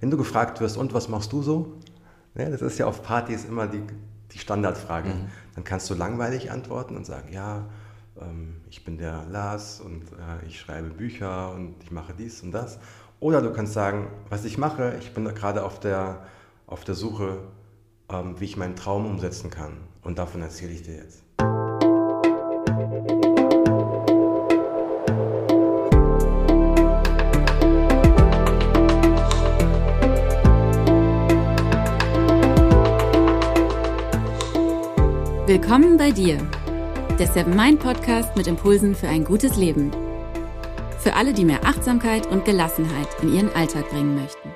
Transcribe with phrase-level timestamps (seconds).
[0.00, 1.74] Wenn du gefragt wirst, und was machst du so?
[2.34, 3.82] Ja, das ist ja auf Partys immer die,
[4.32, 5.08] die Standardfrage.
[5.08, 5.26] Mhm.
[5.56, 7.66] Dann kannst du langweilig antworten und sagen, ja,
[8.20, 12.52] ähm, ich bin der Lars und äh, ich schreibe Bücher und ich mache dies und
[12.52, 12.78] das.
[13.18, 16.24] Oder du kannst sagen, was ich mache, ich bin gerade auf der,
[16.68, 17.40] auf der Suche,
[18.08, 19.72] ähm, wie ich meinen Traum umsetzen kann.
[20.02, 21.24] Und davon erzähle ich dir jetzt.
[35.60, 36.38] Willkommen bei dir,
[37.18, 39.90] der Seven Mind Podcast mit Impulsen für ein gutes Leben.
[41.00, 44.50] Für alle, die mehr Achtsamkeit und Gelassenheit in ihren Alltag bringen möchten.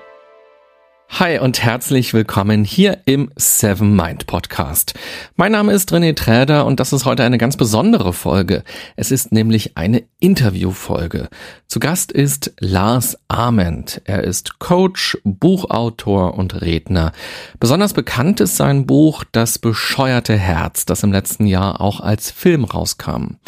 [1.10, 4.95] Hi und herzlich willkommen hier im Seven Mind Podcast.
[5.34, 8.62] Mein Name ist René Träder und das ist heute eine ganz besondere Folge.
[8.95, 11.28] Es ist nämlich eine Interviewfolge.
[11.66, 14.00] Zu Gast ist Lars Ament.
[14.04, 17.12] Er ist Coach, Buchautor und Redner.
[17.58, 22.64] Besonders bekannt ist sein Buch Das bescheuerte Herz, das im letzten Jahr auch als Film
[22.64, 23.38] rauskam.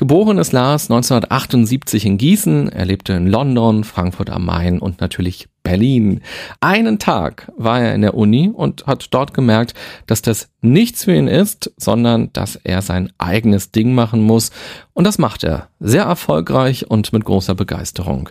[0.00, 2.68] Geboren ist Lars 1978 in Gießen.
[2.68, 6.20] Er lebte in London, Frankfurt am Main und natürlich Berlin.
[6.60, 9.74] Einen Tag war er in der Uni und hat dort gemerkt,
[10.06, 14.52] dass das nichts für ihn ist, sondern dass er sein eigenes Ding machen muss.
[14.94, 15.66] Und das macht er.
[15.80, 18.28] Sehr erfolgreich und mit großer Begeisterung.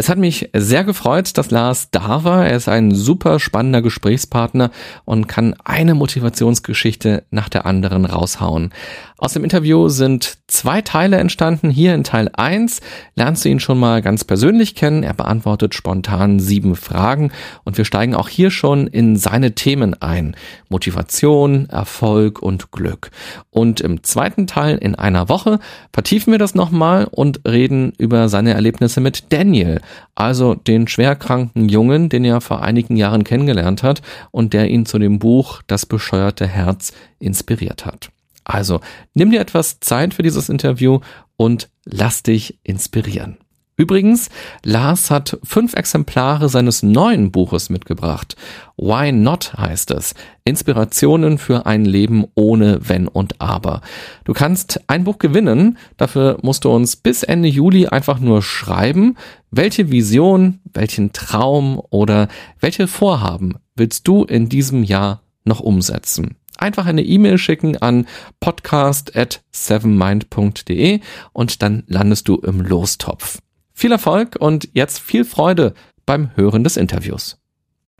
[0.00, 2.46] Es hat mich sehr gefreut, dass Lars da war.
[2.46, 4.70] Er ist ein super spannender Gesprächspartner
[5.04, 8.72] und kann eine Motivationsgeschichte nach der anderen raushauen.
[9.18, 11.68] Aus dem Interview sind zwei Teile entstanden.
[11.68, 12.80] Hier in Teil 1
[13.14, 15.02] lernst du ihn schon mal ganz persönlich kennen.
[15.02, 17.30] Er beantwortet spontan sieben Fragen
[17.64, 20.34] und wir steigen auch hier schon in seine Themen ein.
[20.70, 23.10] Motivation, Erfolg und Glück.
[23.50, 25.58] Und im zweiten Teil in einer Woche
[25.92, 29.82] vertiefen wir das nochmal und reden über seine Erlebnisse mit Daniel
[30.14, 34.98] also den schwerkranken Jungen, den er vor einigen Jahren kennengelernt hat und der ihn zu
[34.98, 38.10] dem Buch Das bescheuerte Herz inspiriert hat.
[38.44, 38.80] Also
[39.14, 41.00] nimm dir etwas Zeit für dieses Interview
[41.36, 43.38] und lass dich inspirieren.
[43.80, 44.28] Übrigens,
[44.62, 48.36] Lars hat fünf Exemplare seines neuen Buches mitgebracht.
[48.76, 50.12] Why Not heißt es.
[50.44, 53.80] Inspirationen für ein Leben ohne Wenn und Aber.
[54.24, 55.78] Du kannst ein Buch gewinnen.
[55.96, 59.16] Dafür musst du uns bis Ende Juli einfach nur schreiben,
[59.50, 62.28] welche Vision, welchen Traum oder
[62.60, 68.06] welche Vorhaben willst du in diesem Jahr noch umsetzen einfach eine E-Mail schicken an
[68.38, 71.00] podcast at sevenmind.de
[71.32, 73.38] und dann landest du im Lostopf.
[73.80, 75.72] Viel Erfolg und jetzt viel Freude
[76.04, 77.38] beim Hören des Interviews.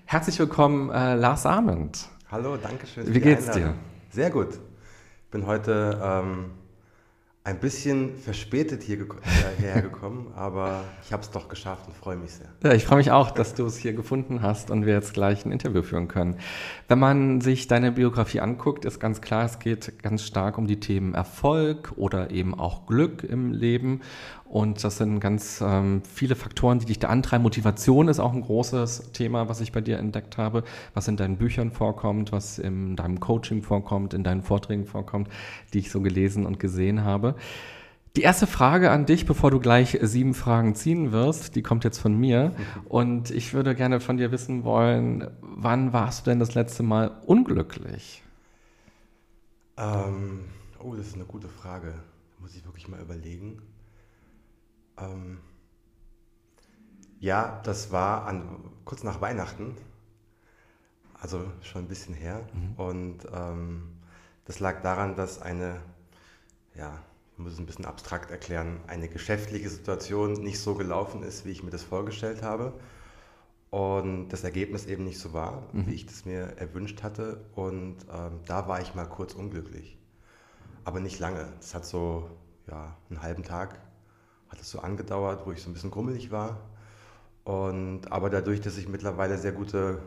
[0.04, 2.06] Herzlich willkommen, äh, Lars Ament.
[2.30, 3.14] Hallo, danke schön.
[3.14, 3.72] Wie geht's dir?
[4.10, 4.48] Sehr gut.
[4.52, 6.50] Ich bin heute ähm,
[7.42, 8.98] ein bisschen verspätet hier
[9.58, 12.48] hierher gekommen, aber ich habe es doch geschafft und freue mich sehr.
[12.62, 15.46] Ja, ich freue mich auch, dass du es hier gefunden hast und wir jetzt gleich
[15.46, 16.36] ein Interview führen können.
[16.88, 20.80] Wenn man sich deine Biografie anguckt, ist ganz klar, es geht ganz stark um die
[20.80, 24.02] Themen Erfolg oder eben auch Glück im Leben.
[24.50, 27.44] Und das sind ganz ähm, viele Faktoren, die dich da antreiben.
[27.44, 31.36] Motivation ist auch ein großes Thema, was ich bei dir entdeckt habe, was in deinen
[31.36, 35.28] Büchern vorkommt, was in deinem Coaching vorkommt, in deinen Vorträgen vorkommt,
[35.72, 37.36] die ich so gelesen und gesehen habe.
[38.16, 41.98] Die erste Frage an dich, bevor du gleich sieben Fragen ziehen wirst, die kommt jetzt
[41.98, 42.52] von mir.
[42.88, 47.12] Und ich würde gerne von dir wissen wollen, wann warst du denn das letzte Mal
[47.24, 48.24] unglücklich?
[49.76, 50.40] Ähm,
[50.82, 51.92] oh, das ist eine gute Frage.
[51.92, 53.62] Da muss ich wirklich mal überlegen.
[55.00, 55.38] Ähm,
[57.20, 59.76] ja, das war an, kurz nach Weihnachten,
[61.20, 62.42] also schon ein bisschen her.
[62.52, 62.74] Mhm.
[62.76, 63.98] Und ähm,
[64.46, 65.80] das lag daran, dass eine,
[66.74, 66.98] ja,
[67.32, 71.50] ich muss es ein bisschen abstrakt erklären, eine geschäftliche Situation nicht so gelaufen ist, wie
[71.50, 72.72] ich mir das vorgestellt habe.
[73.68, 75.86] Und das Ergebnis eben nicht so war, mhm.
[75.86, 77.44] wie ich das mir erwünscht hatte.
[77.54, 79.98] Und ähm, da war ich mal kurz unglücklich.
[80.84, 81.52] Aber nicht lange.
[81.60, 82.30] Es hat so
[82.66, 83.78] ja, einen halben Tag
[84.50, 86.58] hat es so angedauert, wo ich so ein bisschen grummelig war.
[87.44, 90.00] Und, aber dadurch, dass ich mittlerweile sehr gute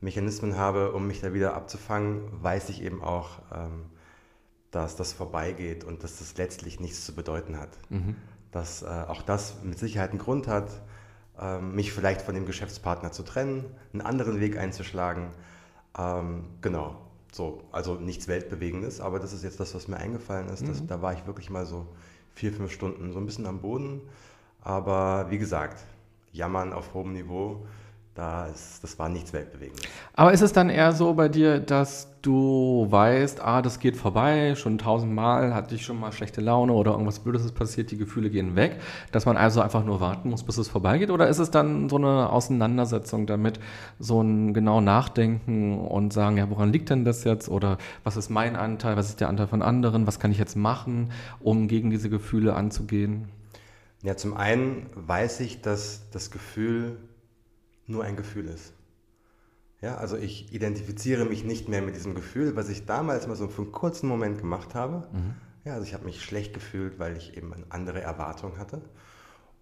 [0.00, 3.86] Mechanismen habe, um mich da wieder abzufangen, weiß ich eben auch, ähm,
[4.70, 7.70] dass das vorbeigeht und dass das letztlich nichts zu bedeuten hat.
[7.90, 8.16] Mhm.
[8.50, 10.70] Dass äh, auch das mit Sicherheit einen Grund hat,
[11.38, 15.28] äh, mich vielleicht von dem Geschäftspartner zu trennen, einen anderen Weg einzuschlagen.
[15.96, 16.96] Ähm, genau,
[17.32, 20.62] so, also nichts Weltbewegendes, aber das ist jetzt das, was mir eingefallen ist.
[20.62, 20.68] Mhm.
[20.68, 21.86] Das, da war ich wirklich mal so
[22.34, 24.00] vier, fünf Stunden so ein bisschen am Boden.
[24.62, 25.84] Aber wie gesagt,
[26.32, 27.66] jammern auf hohem Niveau
[28.14, 29.84] da ist, das war nichts Weltbewegendes.
[30.14, 34.54] Aber ist es dann eher so bei dir, dass du weißt, ah, das geht vorbei,
[34.54, 38.28] schon tausendmal hatte ich schon mal schlechte Laune oder irgendwas Blödes ist passiert, die Gefühle
[38.28, 38.80] gehen weg,
[39.12, 41.10] dass man also einfach nur warten muss, bis es vorbeigeht?
[41.10, 43.58] Oder ist es dann so eine Auseinandersetzung damit,
[43.98, 47.48] so ein genau Nachdenken und sagen, ja, woran liegt denn das jetzt?
[47.48, 50.56] Oder was ist mein Anteil, was ist der Anteil von anderen, was kann ich jetzt
[50.56, 53.28] machen, um gegen diese Gefühle anzugehen?
[54.02, 56.98] Ja, zum einen weiß ich, dass das Gefühl
[57.92, 58.72] nur ein Gefühl ist.
[59.80, 63.48] Ja, also ich identifiziere mich nicht mehr mit diesem Gefühl, was ich damals mal so
[63.48, 65.08] für einen kurzen Moment gemacht habe.
[65.12, 65.34] Mhm.
[65.64, 68.82] Ja, also ich habe mich schlecht gefühlt, weil ich eben eine andere Erwartung hatte.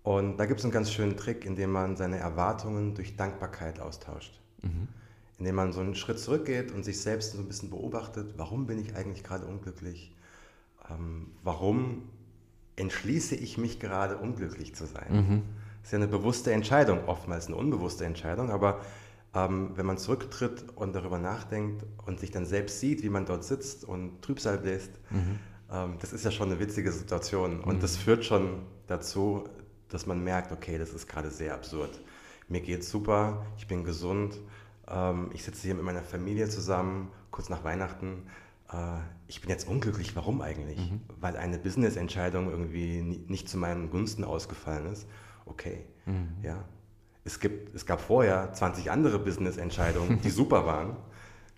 [0.03, 4.41] Und da gibt es einen ganz schönen Trick, indem man seine Erwartungen durch Dankbarkeit austauscht.
[4.63, 4.89] Mhm.
[5.39, 8.79] Indem man so einen Schritt zurückgeht und sich selbst so ein bisschen beobachtet, warum bin
[8.79, 10.15] ich eigentlich gerade unglücklich?
[10.91, 12.09] Ähm, warum
[12.77, 15.13] entschließe ich mich gerade unglücklich zu sein?
[15.13, 15.43] Mhm.
[15.83, 18.81] Ist ja eine bewusste Entscheidung, oftmals eine unbewusste Entscheidung, aber
[19.35, 23.45] ähm, wenn man zurücktritt und darüber nachdenkt und sich dann selbst sieht, wie man dort
[23.45, 25.39] sitzt und Trübsal bläst, mhm.
[25.71, 27.61] ähm, das ist ja schon eine witzige Situation.
[27.61, 27.81] Und mhm.
[27.81, 29.45] das führt schon dazu,
[29.89, 32.01] dass man merkt, okay, das ist gerade sehr absurd.
[32.49, 34.41] Mir geht's super, ich bin gesund,
[34.89, 38.27] ähm, ich sitze hier mit meiner Familie zusammen, kurz nach Weihnachten.
[38.73, 38.99] Äh,
[39.29, 40.91] ich bin jetzt unglücklich, warum eigentlich?
[40.91, 41.03] Mhm.
[41.21, 45.07] Weil eine Business-Entscheidung irgendwie nicht zu meinen Gunsten ausgefallen ist
[45.51, 45.85] okay.
[46.07, 46.29] Mhm.
[46.43, 46.65] Ja.
[47.25, 50.97] Es, gibt, es gab vorher 20 andere Business-Entscheidungen, die super waren.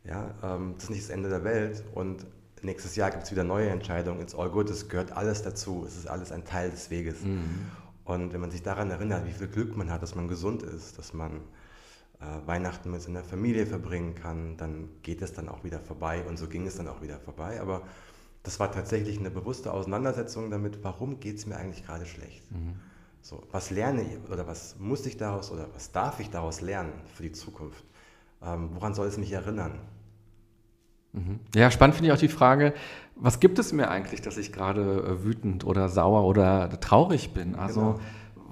[0.04, 2.26] Ja, ähm, das ist nicht das Ende der Welt und
[2.62, 4.20] nächstes Jahr gibt es wieder neue Entscheidungen.
[4.20, 5.84] It's all good, es gehört alles dazu.
[5.86, 7.22] Es ist alles ein Teil des Weges.
[7.22, 7.66] Mhm.
[8.04, 10.98] Und wenn man sich daran erinnert, wie viel Glück man hat, dass man gesund ist,
[10.98, 11.36] dass man
[12.20, 16.24] äh, Weihnachten mit seiner Familie verbringen kann, dann geht es dann auch wieder vorbei.
[16.24, 17.60] Und so ging es dann auch wieder vorbei.
[17.60, 17.82] Aber
[18.42, 22.50] das war tatsächlich eine bewusste Auseinandersetzung damit, warum geht es mir eigentlich gerade schlecht.
[22.50, 22.74] Mhm.
[23.22, 26.92] So, was lerne ich oder was muss ich daraus oder was darf ich daraus lernen
[27.14, 27.84] für die Zukunft?
[28.44, 29.78] Ähm, woran soll es mich erinnern?
[31.12, 31.38] Mhm.
[31.54, 32.74] Ja, spannend finde ich auch die Frage,
[33.14, 37.54] was gibt es mir eigentlich, dass ich gerade äh, wütend oder sauer oder traurig bin?
[37.54, 38.00] Also genau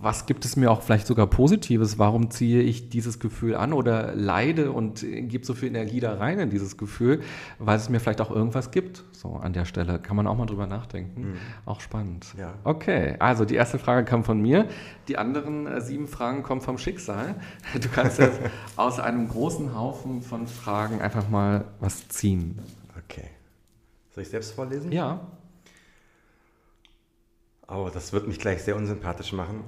[0.02, 1.99] was gibt es mir auch vielleicht sogar Positives?
[1.99, 6.38] Warum ziehe ich dieses Gefühl an oder leide und gebe so viel Energie da rein
[6.38, 7.20] in dieses Gefühl?
[7.58, 9.05] Weil es mir vielleicht auch irgendwas gibt.
[9.12, 11.32] So an der Stelle kann man auch mal drüber nachdenken.
[11.32, 11.37] Mhm.
[11.67, 12.35] Auch spannend.
[12.38, 12.55] Ja.
[12.64, 14.69] Okay, also die erste Frage kam von mir.
[15.08, 17.35] Die anderen äh, sieben Fragen kommen vom Schicksal.
[17.79, 18.41] Du kannst jetzt
[18.76, 22.58] aus einem großen Haufen von Fragen einfach mal was ziehen.
[23.05, 23.29] Okay.
[24.12, 24.93] Soll ich selbst vorlesen?
[24.93, 25.20] Ja.
[27.69, 29.62] Oh, das wird mich gleich sehr unsympathisch machen.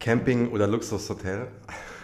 [0.00, 1.48] Camping oder Luxushotel?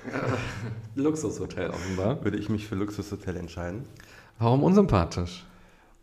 [0.94, 2.22] Luxushotel offenbar.
[2.24, 3.86] Würde ich mich für Luxushotel entscheiden.
[4.38, 5.46] Warum unsympathisch?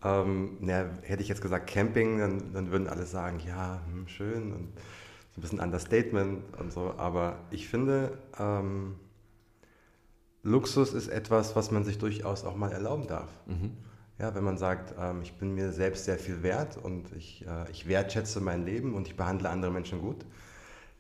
[0.03, 4.51] Ähm, na, hätte ich jetzt gesagt Camping, dann, dann würden alle sagen, ja, hm, schön
[4.51, 4.69] und
[5.31, 6.93] so ein bisschen Understatement und so.
[6.97, 8.95] Aber ich finde, ähm,
[10.43, 13.29] Luxus ist etwas, was man sich durchaus auch mal erlauben darf.
[13.45, 13.71] Mhm.
[14.17, 17.69] Ja, wenn man sagt, ähm, ich bin mir selbst sehr viel wert und ich, äh,
[17.71, 20.25] ich wertschätze mein Leben und ich behandle andere Menschen gut,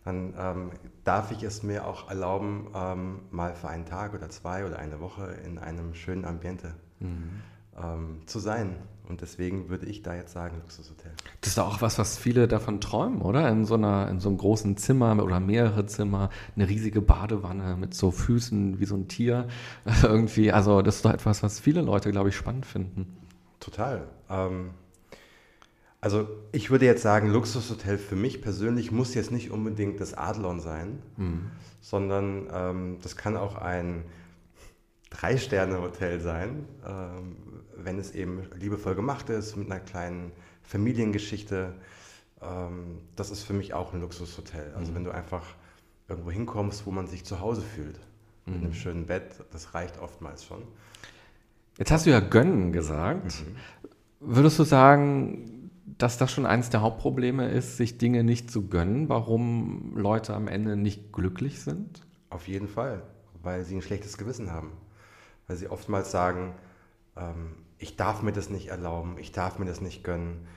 [0.03, 0.71] dann ähm,
[1.03, 4.99] darf ich es mir auch erlauben, ähm, mal für einen Tag oder zwei oder eine
[4.99, 7.41] Woche in einem schönen Ambiente mhm.
[7.77, 8.77] ähm, zu sein.
[9.07, 11.11] Und deswegen würde ich da jetzt sagen, Luxushotel.
[11.41, 13.49] Das ist auch was, was viele davon träumen, oder?
[13.49, 17.93] In so, einer, in so einem großen Zimmer oder mehrere Zimmer, eine riesige Badewanne mit
[17.93, 19.47] so Füßen wie so ein Tier.
[20.03, 23.17] Irgendwie, also das ist doch etwas, was viele Leute, glaube ich, spannend finden.
[23.59, 24.07] Total.
[24.29, 24.71] Ähm,
[26.01, 30.59] also ich würde jetzt sagen, Luxushotel für mich persönlich muss jetzt nicht unbedingt das Adlon
[30.59, 31.51] sein, mhm.
[31.79, 34.03] sondern ähm, das kann auch ein
[35.11, 37.35] Drei-Sterne-Hotel sein, ähm,
[37.75, 40.31] wenn es eben liebevoll gemacht ist, mit einer kleinen
[40.63, 41.73] Familiengeschichte.
[42.41, 44.73] Ähm, das ist für mich auch ein Luxushotel.
[44.75, 44.95] Also mhm.
[44.95, 45.45] wenn du einfach
[46.07, 47.99] irgendwo hinkommst, wo man sich zu Hause fühlt,
[48.47, 48.53] mhm.
[48.53, 50.63] mit einem schönen Bett, das reicht oftmals schon.
[51.77, 53.25] Jetzt hast du ja gönnen gesagt.
[53.25, 53.55] Mhm.
[54.19, 55.60] Würdest du sagen,
[56.01, 60.47] dass das schon eines der Hauptprobleme ist, sich Dinge nicht zu gönnen, warum Leute am
[60.47, 62.01] Ende nicht glücklich sind?
[62.29, 63.03] Auf jeden Fall,
[63.43, 64.71] weil sie ein schlechtes Gewissen haben.
[65.47, 66.55] Weil sie oftmals sagen,
[67.15, 70.47] ähm, ich darf mir das nicht erlauben, ich darf mir das nicht gönnen.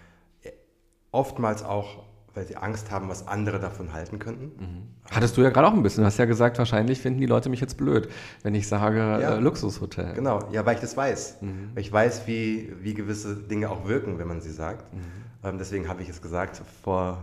[1.11, 4.45] Oftmals auch, weil sie Angst haben, was andere davon halten könnten.
[4.59, 4.83] Mhm.
[5.11, 6.03] Hattest du ja gerade auch ein bisschen.
[6.03, 8.09] Du hast ja gesagt, wahrscheinlich finden die Leute mich jetzt blöd,
[8.43, 10.14] wenn ich sage ja, äh, Luxushotel.
[10.14, 11.38] Genau, ja, weil ich das weiß.
[11.41, 11.71] Mhm.
[11.75, 14.93] Weil ich weiß, wie, wie gewisse Dinge auch wirken, wenn man sie sagt.
[14.93, 15.00] Mhm.
[15.45, 17.23] Ähm, deswegen habe ich es gesagt, vor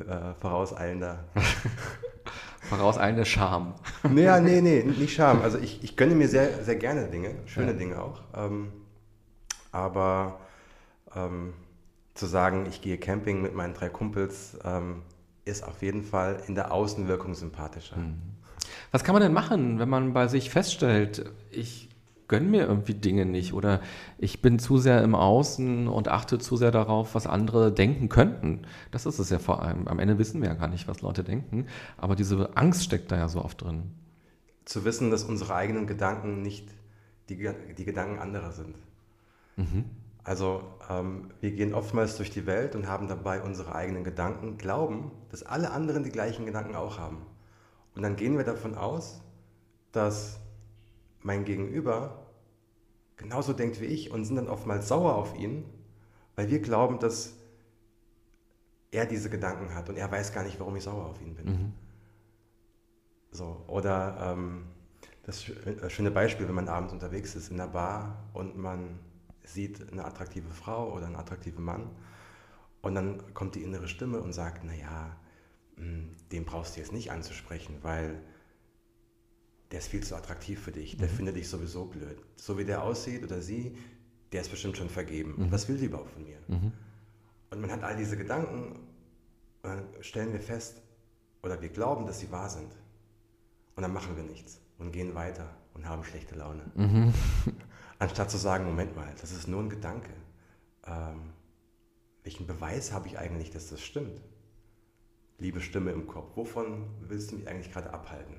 [0.00, 1.24] äh, vorauseilender.
[2.62, 3.74] vorauseilender Scham.
[4.08, 5.42] nee, nee, nee, nicht Scham.
[5.42, 7.78] Also ich, ich gönne mir sehr, sehr gerne Dinge, schöne ja.
[7.78, 8.20] Dinge auch.
[8.34, 8.72] Ähm,
[9.72, 10.38] aber
[11.14, 11.54] ähm,
[12.14, 15.02] zu sagen, ich gehe Camping mit meinen drei Kumpels, ähm,
[15.44, 17.96] ist auf jeden Fall in der Außenwirkung sympathischer.
[17.96, 18.20] Mhm.
[18.90, 21.88] Was kann man denn machen, wenn man bei sich feststellt, ich
[22.28, 23.80] gönne mir irgendwie Dinge nicht oder
[24.16, 28.62] ich bin zu sehr im Außen und achte zu sehr darauf, was andere denken könnten.
[28.90, 29.88] Das ist es ja vor allem.
[29.88, 31.66] Am Ende wissen wir ja gar nicht, was Leute denken,
[31.98, 33.90] aber diese Angst steckt da ja so oft drin.
[34.64, 36.68] Zu wissen, dass unsere eigenen Gedanken nicht
[37.28, 38.76] die, die Gedanken anderer sind.
[39.56, 39.84] Mhm.
[40.24, 45.10] Also ähm, wir gehen oftmals durch die Welt und haben dabei unsere eigenen Gedanken, glauben,
[45.30, 47.26] dass alle anderen die gleichen Gedanken auch haben.
[47.94, 49.20] Und dann gehen wir davon aus,
[49.90, 50.38] dass
[51.20, 52.26] mein Gegenüber
[53.16, 55.64] genauso denkt wie ich und sind dann oftmals sauer auf ihn,
[56.36, 57.34] weil wir glauben, dass
[58.90, 61.46] er diese Gedanken hat und er weiß gar nicht, warum ich sauer auf ihn bin.
[61.46, 61.72] Mhm.
[63.30, 64.66] So, oder ähm,
[65.24, 68.98] das äh, schöne Beispiel, wenn man abends unterwegs ist in der Bar und man
[69.44, 71.90] sieht eine attraktive Frau oder einen attraktiven Mann
[72.80, 75.16] und dann kommt die innere Stimme und sagt, naja,
[75.76, 78.22] hm, den brauchst du jetzt nicht anzusprechen, weil
[79.70, 81.12] der ist viel zu attraktiv für dich, der mhm.
[81.12, 82.22] findet dich sowieso blöd.
[82.36, 83.76] So wie der aussieht oder sie,
[84.32, 85.34] der ist bestimmt schon vergeben.
[85.36, 85.52] Mhm.
[85.52, 86.38] Was will die überhaupt von mir?
[86.48, 86.72] Mhm.
[87.50, 88.80] Und man hat all diese Gedanken
[89.62, 90.82] und dann stellen wir fest,
[91.42, 92.72] oder wir glauben, dass sie wahr sind.
[93.74, 96.70] Und dann machen wir nichts und gehen weiter und haben schlechte Laune.
[98.02, 100.10] Anstatt zu sagen, Moment mal, das ist nur ein Gedanke.
[100.88, 101.30] Ähm,
[102.24, 104.20] welchen Beweis habe ich eigentlich, dass das stimmt?
[105.38, 108.34] Liebe Stimme im Kopf, wovon willst du mich eigentlich gerade abhalten?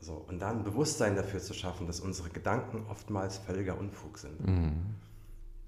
[0.00, 4.46] So, und dann Bewusstsein dafür zu schaffen, dass unsere Gedanken oftmals völliger Unfug sind.
[4.46, 4.96] Mhm.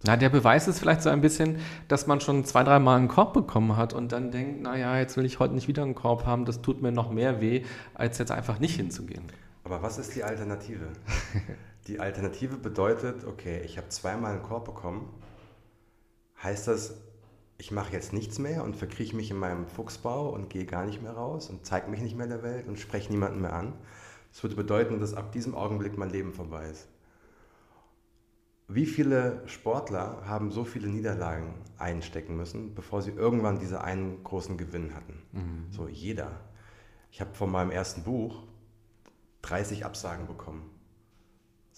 [0.02, 3.32] Na, der Beweis ist vielleicht so ein bisschen, dass man schon zwei, dreimal einen Korb
[3.32, 6.44] bekommen hat und dann denkt, naja, jetzt will ich heute nicht wieder einen Korb haben,
[6.44, 9.24] das tut mir noch mehr weh, als jetzt einfach nicht hinzugehen.
[9.64, 10.88] Aber was ist die Alternative?
[11.86, 15.12] die Alternative bedeutet, okay, ich habe zweimal einen Korb bekommen,
[16.42, 16.94] heißt das,
[17.58, 21.02] ich mache jetzt nichts mehr und verkrieche mich in meinem Fuchsbau und gehe gar nicht
[21.02, 23.74] mehr raus und zeige mich nicht mehr der Welt und spreche niemanden mehr an.
[24.32, 26.88] Das würde bedeuten, dass ab diesem Augenblick mein Leben vorbei ist.
[28.68, 34.56] Wie viele Sportler haben so viele Niederlagen einstecken müssen, bevor sie irgendwann diesen einen großen
[34.56, 35.22] Gewinn hatten?
[35.32, 35.66] Mhm.
[35.70, 36.40] So jeder.
[37.10, 38.44] Ich habe von meinem ersten Buch
[39.42, 40.71] 30 Absagen bekommen.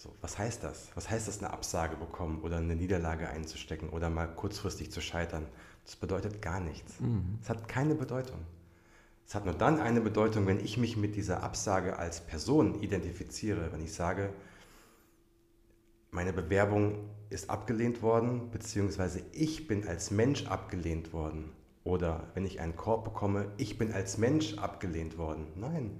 [0.05, 0.91] So, was heißt das?
[0.93, 5.47] Was heißt das, eine Absage bekommen oder eine Niederlage einzustecken oder mal kurzfristig zu scheitern?
[5.83, 6.93] Das bedeutet gar nichts.
[6.93, 7.39] Es mhm.
[7.47, 8.39] hat keine Bedeutung.
[9.27, 13.71] Es hat nur dann eine Bedeutung, wenn ich mich mit dieser Absage als Person identifiziere,
[13.71, 14.31] wenn ich sage,
[16.11, 21.51] meine Bewerbung ist abgelehnt worden, beziehungsweise ich bin als Mensch abgelehnt worden.
[21.83, 25.47] Oder wenn ich einen Korb bekomme, ich bin als Mensch abgelehnt worden.
[25.55, 25.99] Nein,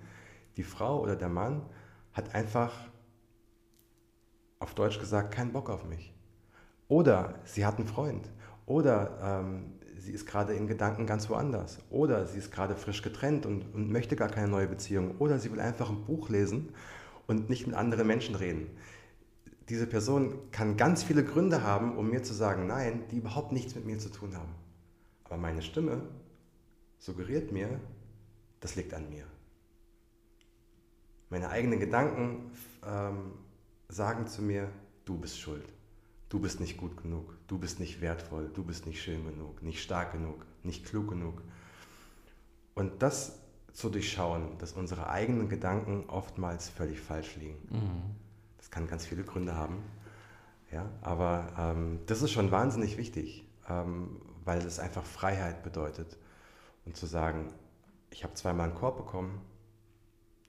[0.57, 1.63] die Frau oder der Mann
[2.13, 2.71] hat einfach,
[4.65, 6.11] auf Deutsch gesagt, keinen Bock auf mich.
[6.87, 8.27] Oder sie hat einen Freund.
[8.65, 11.77] Oder ähm, sie ist gerade in Gedanken ganz woanders.
[11.91, 15.17] Oder sie ist gerade frisch getrennt und, und möchte gar keine neue Beziehung.
[15.19, 16.69] Oder sie will einfach ein Buch lesen
[17.27, 18.65] und nicht mit anderen Menschen reden.
[19.69, 23.75] Diese Person kann ganz viele Gründe haben, um mir zu sagen, nein, die überhaupt nichts
[23.75, 24.55] mit mir zu tun haben.
[25.25, 26.01] Aber meine Stimme
[26.97, 27.79] suggeriert mir,
[28.61, 29.25] das liegt an mir.
[31.29, 32.51] Meine eigenen Gedanken
[32.83, 33.33] ähm,
[33.89, 34.69] sagen zu mir,
[35.05, 35.65] du bist schuld.
[36.29, 39.81] Du bist nicht gut genug, du bist nicht wertvoll, du bist nicht schön genug, nicht
[39.81, 41.41] stark genug, nicht klug genug.
[42.73, 43.39] Und das
[43.71, 47.57] zu durchschauen, dass unsere eigenen Gedanken oftmals völlig falsch liegen.
[47.69, 48.15] Mhm.
[48.57, 49.83] Das kann ganz viele Gründe haben.
[50.71, 56.17] Ja, aber ähm, das ist schon wahnsinnig wichtig, ähm, weil es einfach Freiheit bedeutet.
[56.85, 57.53] Und zu sagen,
[58.09, 59.41] ich habe zweimal einen Korb bekommen,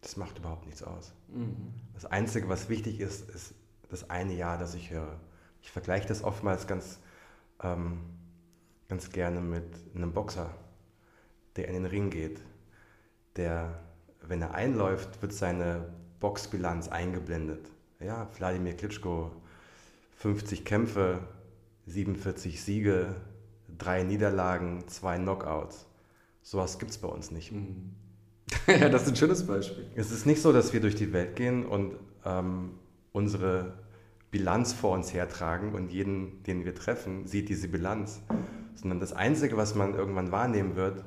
[0.07, 1.13] das macht überhaupt nichts aus.
[1.27, 1.75] Mhm.
[1.95, 3.55] Das Einzige, was wichtig ist, ist
[3.89, 5.19] das eine Ja, das ich höre.
[5.63, 7.01] Ich vergleiche das oftmals ganz,
[7.61, 7.99] ähm,
[8.89, 9.65] ganz gerne mit
[9.97, 10.55] einem Boxer,
[11.57, 12.41] der in den Ring geht.
[13.35, 13.81] Der,
[14.23, 17.69] wenn er einläuft, wird seine Boxbilanz eingeblendet.
[17.99, 19.33] Ja, Wladimir Klitschko,
[20.19, 21.19] 50 Kämpfe,
[21.87, 23.17] 47 Siege,
[23.77, 25.85] drei Niederlagen, zwei Knockouts.
[26.43, 27.51] Sowas gibt es bei uns nicht.
[27.51, 27.97] Mhm.
[28.67, 29.87] ja, das ist ein schönes Beispiel.
[29.97, 32.79] Es ist nicht so, dass wir durch die Welt gehen und ähm,
[33.13, 33.75] unsere
[34.31, 38.23] Bilanz vor uns hertragen und jeden, den wir treffen, sieht diese Bilanz.
[38.75, 41.05] Sondern das Einzige, was man irgendwann wahrnehmen wird,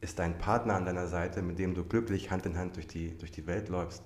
[0.00, 3.16] ist dein Partner an deiner Seite, mit dem du glücklich Hand in Hand durch die,
[3.16, 4.02] durch die Welt läufst.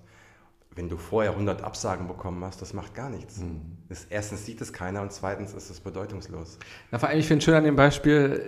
[0.77, 3.39] Wenn du vorher 100 Absagen bekommen hast, das macht gar nichts.
[3.39, 3.63] Mhm.
[3.89, 6.59] Das, erstens sieht es keiner und zweitens ist es bedeutungslos.
[6.91, 8.43] Na, vor allem, ich finde schön an dem Beispiel,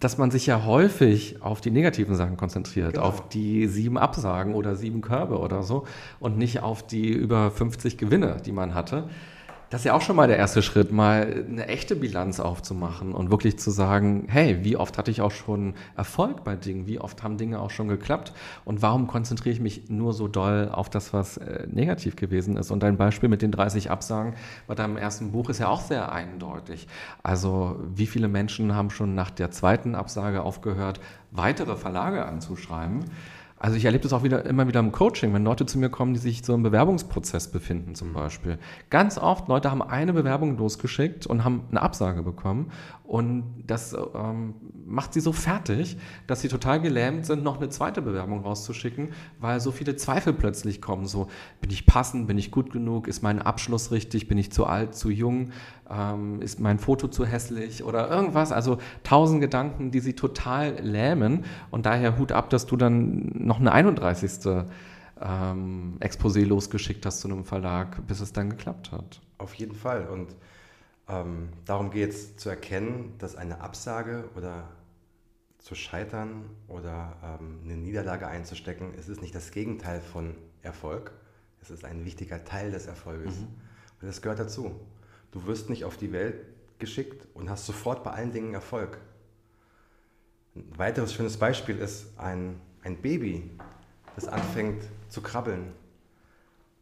[0.00, 3.06] dass man sich ja häufig auf die negativen Sachen konzentriert, genau.
[3.06, 5.86] auf die sieben Absagen oder sieben Körbe oder so
[6.18, 9.08] und nicht auf die über 50 Gewinne, die man hatte
[9.72, 13.30] Das ist ja auch schon mal der erste Schritt, mal eine echte Bilanz aufzumachen und
[13.30, 17.22] wirklich zu sagen, hey, wie oft hatte ich auch schon Erfolg bei Dingen, wie oft
[17.22, 18.34] haben Dinge auch schon geklappt
[18.66, 22.70] und warum konzentriere ich mich nur so doll auf das, was äh, negativ gewesen ist?
[22.70, 24.34] Und dein Beispiel mit den 30 Absagen
[24.66, 26.86] bei deinem ersten Buch ist ja auch sehr eindeutig.
[27.22, 31.00] Also wie viele Menschen haben schon nach der zweiten Absage aufgehört,
[31.30, 33.06] weitere Verlage anzuschreiben?
[33.62, 36.14] Also ich erlebe das auch wieder immer wieder im Coaching, wenn Leute zu mir kommen,
[36.14, 38.58] die sich so im Bewerbungsprozess befinden zum Beispiel.
[38.90, 42.72] Ganz oft Leute haben eine Bewerbung losgeschickt und haben eine Absage bekommen
[43.04, 44.54] und das ähm,
[44.84, 49.60] macht sie so fertig, dass sie total gelähmt sind, noch eine zweite Bewerbung rauszuschicken, weil
[49.60, 51.06] so viele Zweifel plötzlich kommen.
[51.06, 51.28] So,
[51.60, 54.96] bin ich passend, bin ich gut genug, ist mein Abschluss richtig, bin ich zu alt,
[54.96, 55.50] zu jung,
[55.92, 58.52] ähm, ist mein Foto zu hässlich oder irgendwas.
[58.52, 61.44] Also tausend Gedanken, die sie total lähmen.
[61.70, 64.64] Und daher Hut ab, dass du dann noch eine 31.
[65.20, 69.20] Ähm, Exposé losgeschickt hast zu einem Verlag, bis es dann geklappt hat.
[69.38, 70.08] Auf jeden Fall.
[70.08, 70.34] Und
[71.08, 74.68] ähm, darum geht es zu erkennen, dass eine Absage oder
[75.58, 81.12] zu scheitern oder ähm, eine Niederlage einzustecken, es ist nicht das Gegenteil von Erfolg,
[81.60, 83.38] es ist ein wichtiger Teil des Erfolges.
[83.38, 83.46] Mhm.
[84.00, 84.74] Und das gehört dazu.
[85.32, 86.46] Du wirst nicht auf die Welt
[86.78, 88.98] geschickt und hast sofort bei allen Dingen Erfolg.
[90.54, 93.50] Ein weiteres schönes Beispiel ist ein, ein Baby,
[94.14, 95.72] das anfängt zu krabbeln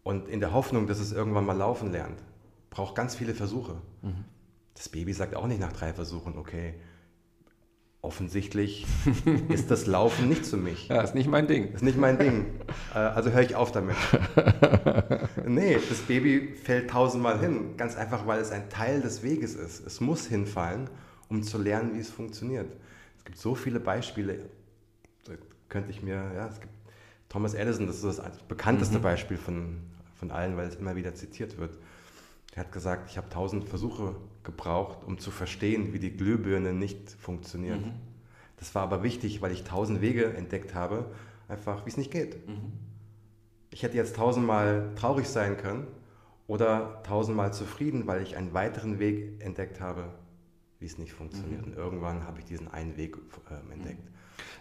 [0.02, 2.22] und in der Hoffnung, dass es irgendwann mal laufen lernt
[2.70, 3.76] braucht ganz viele Versuche.
[4.02, 4.24] Mhm.
[4.74, 6.74] Das Baby sagt auch nicht nach drei Versuchen, okay,
[8.02, 8.86] offensichtlich
[9.48, 10.88] ist das Laufen nicht für mich.
[10.90, 11.72] Ja, ist nicht mein Ding.
[11.72, 12.46] Ist nicht mein Ding.
[12.94, 13.96] Äh, also höre ich auf damit.
[15.46, 17.76] nee, das Baby fällt tausendmal hin.
[17.76, 19.86] Ganz einfach, weil es ein Teil des Weges ist.
[19.86, 20.88] Es muss hinfallen,
[21.28, 22.72] um zu lernen, wie es funktioniert.
[23.18, 24.50] Es gibt so viele Beispiele.
[25.24, 25.34] Da
[25.68, 26.72] könnte ich mir, ja, es gibt
[27.28, 29.02] Thomas Edison, das ist das bekannteste mhm.
[29.02, 29.76] Beispiel von,
[30.18, 31.78] von allen, weil es immer wieder zitiert wird.
[32.52, 37.10] Er hat gesagt, ich habe tausend Versuche gebraucht, um zu verstehen, wie die Glühbirne nicht
[37.10, 37.80] funktioniert.
[37.80, 37.92] Mhm.
[38.56, 41.10] Das war aber wichtig, weil ich tausend Wege entdeckt habe,
[41.48, 42.46] einfach wie es nicht geht.
[42.48, 42.72] Mhm.
[43.70, 45.86] Ich hätte jetzt tausendmal traurig sein können
[46.46, 50.12] oder tausendmal zufrieden, weil ich einen weiteren Weg entdeckt habe,
[50.80, 51.62] wie es nicht funktioniert.
[51.62, 51.72] Mhm.
[51.72, 53.16] Und irgendwann habe ich diesen einen Weg
[53.48, 54.08] äh, entdeckt.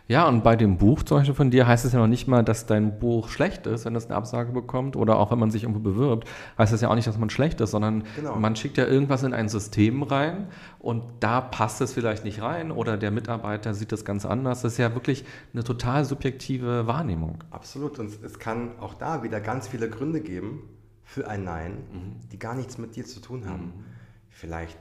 [0.10, 2.44] Ja, und bei dem Buch zum Beispiel von dir heißt es ja noch nicht mal,
[2.44, 4.96] dass dein Buch schlecht ist, wenn es eine Absage bekommt.
[4.96, 7.62] Oder auch wenn man sich irgendwo bewirbt, heißt es ja auch nicht, dass man schlecht
[7.62, 8.36] ist, sondern genau.
[8.36, 10.48] man schickt ja irgendwas in ein System rein
[10.80, 14.63] und da passt es vielleicht nicht rein oder der Mitarbeiter sieht das ganz anders.
[14.63, 17.44] Das ist ja wirklich eine total subjektive Wahrnehmung.
[17.52, 18.00] Absolut.
[18.00, 20.63] Und es kann auch da wieder ganz viele Gründe geben
[21.04, 22.30] für ein Nein, mhm.
[22.32, 23.65] die gar nichts mit dir zu tun haben.
[23.65, 23.86] Mhm.
[24.30, 24.78] Vielleicht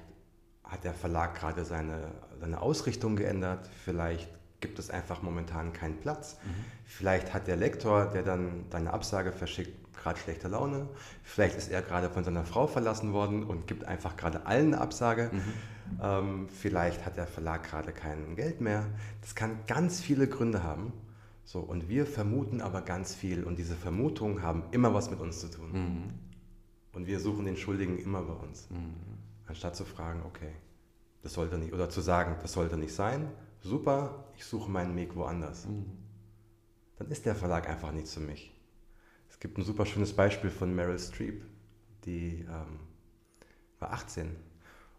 [0.64, 6.38] hat der Verlag gerade seine, seine Ausrichtung geändert, vielleicht gibt es einfach momentan keinen Platz.
[6.44, 6.64] Mhm.
[6.84, 10.88] Vielleicht hat der Lektor, der dann deine Absage verschickt, gerade schlechte Laune.
[11.22, 14.80] Vielleicht ist er gerade von seiner Frau verlassen worden und gibt einfach gerade allen eine
[14.80, 15.30] Absage.
[15.32, 16.00] Mhm.
[16.02, 18.86] Ähm, vielleicht hat der Verlag gerade kein Geld mehr.
[19.20, 20.92] Das kann ganz viele Gründe haben.
[21.44, 25.40] So, und wir vermuten aber ganz viel und diese Vermutungen haben immer was mit uns
[25.40, 25.72] zu tun.
[25.72, 26.02] Mhm.
[26.92, 28.68] Und wir suchen den Schuldigen immer bei uns.
[29.46, 30.52] Anstatt zu fragen, okay,
[31.22, 33.28] das sollte nicht, oder zu sagen, das sollte nicht sein,
[33.62, 35.66] super, ich suche meinen Weg woanders.
[35.66, 35.86] Mhm.
[36.96, 38.52] Dann ist der Verlag einfach nichts für mich.
[39.28, 41.44] Es gibt ein super schönes Beispiel von Meryl Streep,
[42.04, 42.80] die ähm,
[43.78, 44.34] war 18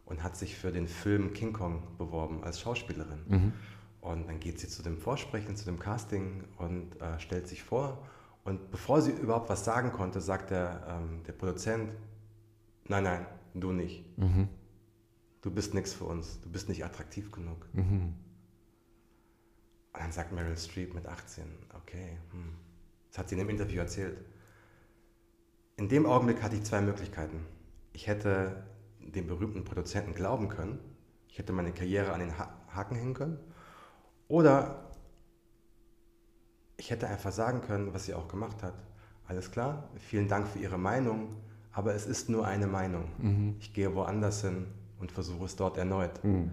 [0.05, 3.19] und hat sich für den Film King Kong beworben als Schauspielerin.
[3.27, 3.53] Mhm.
[4.01, 8.07] Und dann geht sie zu dem Vorsprechen, zu dem Casting und äh, stellt sich vor.
[8.45, 11.91] Und bevor sie überhaupt was sagen konnte, sagt der, ähm, der Produzent,
[12.87, 14.17] nein, nein, du nicht.
[14.17, 14.47] Mhm.
[15.41, 17.67] Du bist nichts für uns, du bist nicht attraktiv genug.
[17.73, 18.13] Mhm.
[19.93, 21.43] Und dann sagt Meryl Streep mit 18,
[21.75, 22.53] okay, hm.
[23.09, 24.17] das hat sie in dem Interview erzählt.
[25.77, 27.45] In dem Augenblick hatte ich zwei Möglichkeiten.
[27.93, 28.63] Ich hätte
[28.99, 30.79] dem berühmten Produzenten glauben können,
[31.27, 33.39] ich hätte meine Karriere an den Haken hängen können,
[34.27, 34.91] oder
[36.77, 38.75] ich hätte einfach sagen können, was sie auch gemacht hat.
[39.27, 41.35] Alles klar, vielen Dank für Ihre Meinung,
[41.71, 43.11] aber es ist nur eine Meinung.
[43.17, 43.55] Mhm.
[43.59, 44.67] Ich gehe woanders hin
[44.99, 46.23] und versuche es dort erneut.
[46.23, 46.51] Mhm.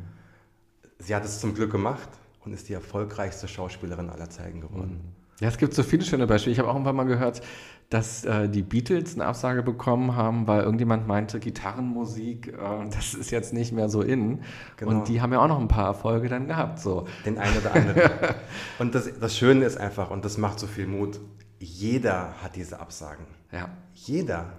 [0.98, 2.08] Sie hat es zum Glück gemacht
[2.46, 5.02] und ist die erfolgreichste Schauspielerin aller Zeiten geworden.
[5.04, 5.26] Mhm.
[5.40, 6.52] Ja, es gibt so viele schöne Beispiele.
[6.52, 7.42] Ich habe auch irgendwann mal gehört,
[7.90, 13.30] dass äh, die Beatles eine Absage bekommen haben, weil irgendjemand meinte, Gitarrenmusik, äh, das ist
[13.30, 14.40] jetzt nicht mehr so in.
[14.76, 14.90] Genau.
[14.90, 16.78] Und die haben ja auch noch ein paar Erfolge dann gehabt.
[16.78, 17.06] So.
[17.26, 18.10] Den einen oder anderen.
[18.78, 21.20] und das, das Schöne ist einfach, und das macht so viel Mut,
[21.58, 23.26] jeder hat diese Absagen.
[23.52, 23.68] Ja.
[23.92, 24.52] Jeder.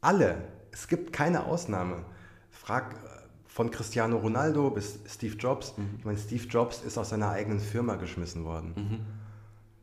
[0.00, 0.36] Alle.
[0.70, 2.04] Es gibt keine Ausnahme.
[2.50, 2.94] Frag
[3.58, 5.76] von Cristiano Ronaldo bis Steve Jobs.
[5.76, 5.96] Mhm.
[5.98, 8.72] Ich meine, Steve Jobs ist aus seiner eigenen Firma geschmissen worden.
[8.76, 9.00] Mhm.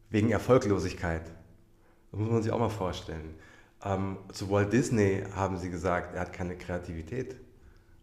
[0.10, 1.24] Wegen Erfolglosigkeit.
[2.10, 3.36] Das muss man sich auch mal vorstellen.
[3.84, 7.36] Ähm, zu Walt Disney haben sie gesagt, er hat keine Kreativität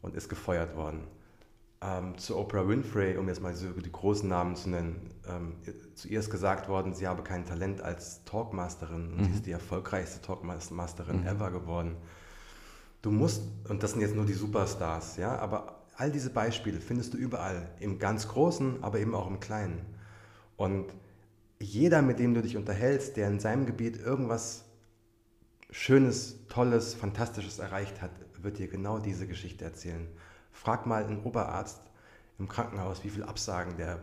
[0.02, 1.04] und ist gefeuert worden.
[1.80, 5.54] Ähm, zu Oprah Winfrey, um jetzt mal so die großen Namen zu nennen, ähm,
[5.94, 9.24] zu ihr ist gesagt worden, sie habe kein Talent als Talkmasterin und mhm.
[9.24, 11.28] sie ist die erfolgreichste Talkmasterin mhm.
[11.28, 11.96] ever geworden.
[13.02, 17.12] Du musst, und das sind jetzt nur die Superstars, ja, aber all diese Beispiele findest
[17.14, 19.84] du überall, im ganz Großen, aber eben auch im Kleinen.
[20.56, 20.86] Und
[21.60, 24.64] jeder, mit dem du dich unterhältst, der in seinem Gebiet irgendwas
[25.70, 28.10] Schönes, Tolles, Fantastisches erreicht hat,
[28.40, 30.06] wird dir genau diese Geschichte erzählen.
[30.52, 31.80] Frag mal einen Oberarzt
[32.38, 34.00] im Krankenhaus, wie viele Absagen der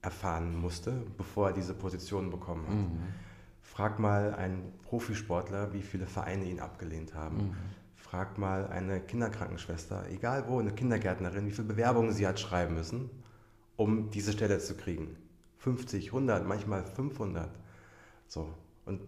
[0.00, 2.74] erfahren musste, bevor er diese Position bekommen hat.
[2.74, 2.98] Mhm.
[3.60, 7.36] Frag mal einen Profisportler, wie viele Vereine ihn abgelehnt haben.
[7.36, 7.56] Mhm.
[8.12, 13.08] Frag mal eine Kinderkrankenschwester, egal wo, eine Kindergärtnerin, wie viele Bewerbungen sie hat schreiben müssen,
[13.76, 15.16] um diese Stelle zu kriegen.
[15.56, 17.48] 50, 100, manchmal 500.
[18.28, 18.52] So.
[18.84, 19.00] Und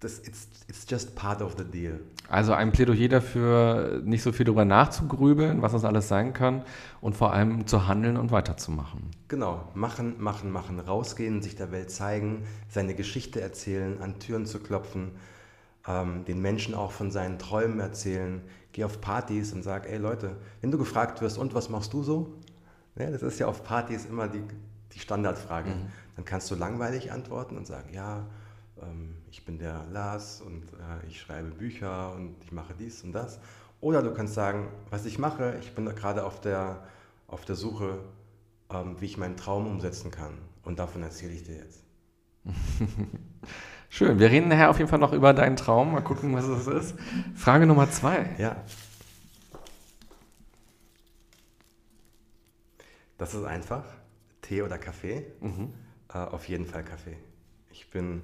[0.00, 1.98] das it's, it's just part of the deal.
[2.28, 6.62] Also ein Plädoyer dafür, nicht so viel darüber nachzugrübeln, was das alles sein kann
[7.00, 9.12] und vor allem zu handeln und weiterzumachen.
[9.28, 14.58] Genau, machen, machen, machen, rausgehen, sich der Welt zeigen, seine Geschichte erzählen, an Türen zu
[14.58, 15.12] klopfen,
[15.86, 18.42] ähm, den Menschen auch von seinen Träumen erzählen.
[18.72, 22.02] Geh auf Partys und sag, ey Leute, wenn du gefragt wirst, und was machst du
[22.02, 22.38] so?
[22.96, 24.42] Ja, das ist ja auf Partys immer die,
[24.92, 25.70] die Standardfrage.
[25.70, 25.86] Mhm.
[26.16, 28.26] Dann kannst du langweilig antworten und sagen, ja,
[28.80, 33.12] ähm, ich bin der Lars und äh, ich schreibe Bücher und ich mache dies und
[33.12, 33.38] das.
[33.80, 36.84] Oder du kannst sagen, was ich mache, ich bin gerade auf der,
[37.26, 37.98] auf der Suche,
[38.70, 40.38] ähm, wie ich meinen Traum umsetzen kann.
[40.62, 41.82] Und davon erzähle ich dir jetzt.
[43.94, 44.18] Schön.
[44.18, 45.92] Wir reden nachher auf jeden Fall noch über deinen Traum.
[45.92, 46.96] Mal gucken, was es ist.
[47.36, 48.28] Frage Nummer zwei.
[48.38, 48.56] Ja.
[53.18, 53.84] Das ist einfach.
[54.42, 55.24] Tee oder Kaffee?
[55.40, 55.72] Mhm.
[56.12, 57.16] Äh, auf jeden Fall Kaffee.
[57.70, 58.22] Ich bin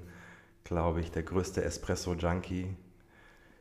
[0.65, 2.75] glaube ich, der größte Espresso-Junkie,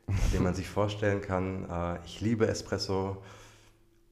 [0.35, 1.71] den man sich vorstellen kann.
[1.71, 3.23] Äh, ich liebe Espresso.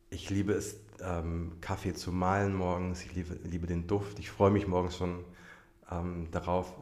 [0.09, 3.05] Ich liebe es, ähm, Kaffee zu mahlen morgens.
[3.05, 4.21] Ich liebe, liebe den Duft.
[4.21, 5.25] Ich freue mich morgens schon
[5.91, 6.73] ähm, darauf,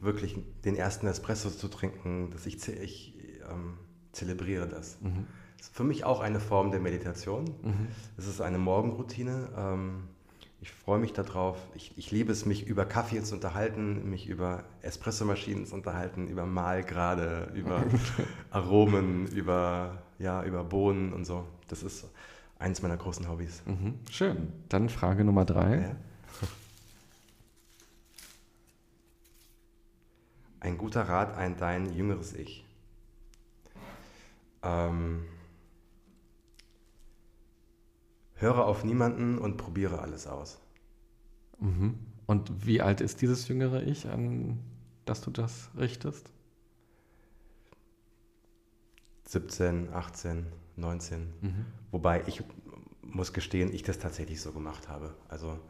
[0.00, 2.30] wirklich den ersten Espresso zu trinken.
[2.30, 3.14] Dass ich, ich
[3.50, 3.78] ähm,
[4.12, 4.98] zelebriere das.
[5.00, 5.26] Mhm.
[5.56, 5.66] das.
[5.68, 7.44] ist für mich auch eine Form der Meditation.
[7.62, 7.88] Mhm.
[8.16, 9.48] Es ist eine Morgenroutine.
[9.56, 10.08] Ähm,
[10.60, 11.58] ich freue mich darauf.
[11.74, 16.46] Ich, ich liebe es, mich über Kaffee zu unterhalten, mich über Espressomaschinen zu unterhalten, über
[16.46, 17.84] Mahlgrade, über
[18.50, 21.44] Aromen, über, ja, über Bohnen und so.
[21.68, 22.08] Das ist
[22.58, 23.62] eines meiner großen Hobbys.
[23.66, 24.52] Mhm, schön.
[24.68, 25.76] Dann Frage Nummer drei.
[25.76, 25.96] Ja.
[30.66, 32.64] Ein guter Rat an dein jüngeres Ich.
[34.64, 35.24] Ähm,
[38.34, 40.58] höre auf niemanden und probiere alles aus.
[41.60, 41.96] Mhm.
[42.26, 44.58] Und wie alt ist dieses jüngere Ich, an
[45.04, 46.32] das du das richtest?
[49.28, 51.32] 17, 18, 19.
[51.42, 51.66] Mhm.
[51.92, 52.42] Wobei ich
[53.02, 55.14] muss gestehen, ich das tatsächlich so gemacht habe.
[55.28, 55.60] Also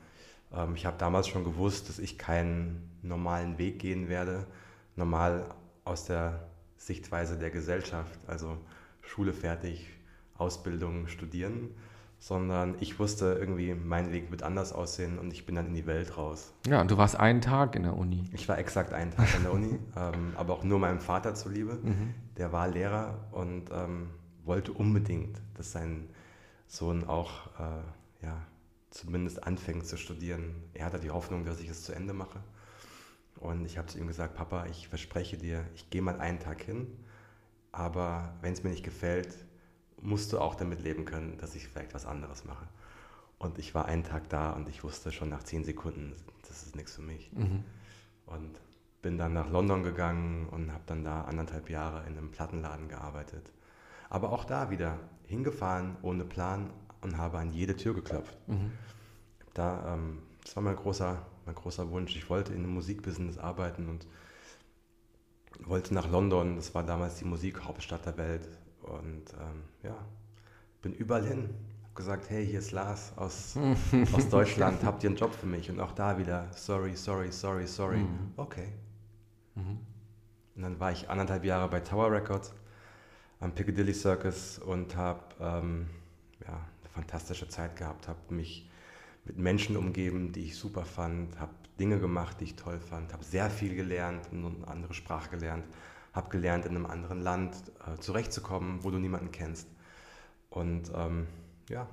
[0.55, 4.47] ähm, ich habe damals schon gewusst, dass ich keinen normalen Weg gehen werde,
[4.97, 5.55] normal
[5.85, 8.59] aus der Sichtweise der Gesellschaft, also
[9.03, 9.89] Schule fertig,
[10.37, 11.71] Ausbildung, studieren,
[12.19, 15.87] sondern ich wusste irgendwie, mein Weg wird anders aussehen und ich bin dann in die
[15.87, 16.53] Welt raus.
[16.67, 18.25] Ja, und du warst einen Tag in der Uni.
[18.33, 21.75] Ich war exakt einen Tag in der Uni, ähm, aber auch nur meinem Vater zuliebe.
[21.75, 22.15] Mhm.
[22.37, 24.11] Der war Lehrer und ähm,
[24.45, 26.09] wollte unbedingt, dass sein
[26.67, 28.43] Sohn auch äh, ja,
[28.91, 30.55] zumindest anfängt zu studieren.
[30.75, 32.41] Er hatte die Hoffnung, dass ich es zu Ende mache.
[33.41, 36.63] Und ich habe zu ihm gesagt, Papa, ich verspreche dir, ich gehe mal einen Tag
[36.63, 36.87] hin,
[37.73, 39.29] aber wenn es mir nicht gefällt,
[40.01, 42.67] musst du auch damit leben können, dass ich vielleicht was anderes mache.
[43.39, 46.15] Und ich war einen Tag da und ich wusste schon nach zehn Sekunden,
[46.49, 47.31] das ist nichts für mich.
[47.33, 47.65] Mhm.
[48.25, 48.61] Und
[49.03, 53.53] bin dann nach London gegangen und habe dann da anderthalb Jahre in einem Plattenladen gearbeitet.
[54.09, 56.71] Aber auch da wieder hingefahren ohne Plan
[57.03, 58.37] und habe an jede Tür geklopft.
[58.49, 58.73] Mhm.
[59.55, 62.15] Da, ähm, das war mein großer, mein großer Wunsch.
[62.17, 64.07] Ich wollte in einem Musikbusiness arbeiten und
[65.61, 66.57] wollte nach London.
[66.57, 68.49] Das war damals die Musikhauptstadt der Welt.
[68.83, 69.97] Und ähm, ja,
[70.83, 71.51] bin überall hin.
[71.85, 73.57] Hab gesagt, hey, hier ist Lars aus,
[74.13, 75.71] aus Deutschland, habt ihr einen Job für mich?
[75.71, 77.99] Und auch da wieder, sorry, sorry, sorry, sorry.
[77.99, 78.33] Mhm.
[78.37, 78.69] Okay.
[79.55, 79.79] Mhm.
[80.57, 82.53] Und dann war ich anderthalb Jahre bei Tower Records
[83.41, 85.87] am Piccadilly Circus und habe ähm,
[86.47, 88.69] ja, eine fantastische Zeit gehabt, habe mich
[89.27, 93.25] mit Menschen umgeben, die ich super fand, habe Dinge gemacht, die ich toll fand, habe
[93.25, 95.65] sehr viel gelernt, eine andere Sprache gelernt,
[96.13, 99.69] habe gelernt, in einem anderen Land äh, zurechtzukommen, wo du niemanden kennst.
[100.49, 101.27] Und ähm,
[101.69, 101.89] ja,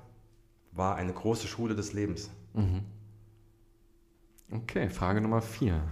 [0.72, 2.30] war eine große Schule des Lebens.
[2.54, 2.82] Mhm.
[4.50, 5.82] Okay, Frage Nummer vier.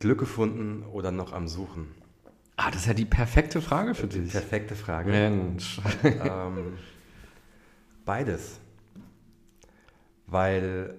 [0.00, 1.99] Glück gefunden oder noch am Suchen?
[2.62, 4.32] Ah, das ist ja die perfekte Frage für dich.
[4.32, 5.10] Perfekte Frage.
[5.10, 5.80] Mensch.
[6.04, 6.76] ähm,
[8.04, 8.60] beides.
[10.26, 10.94] Weil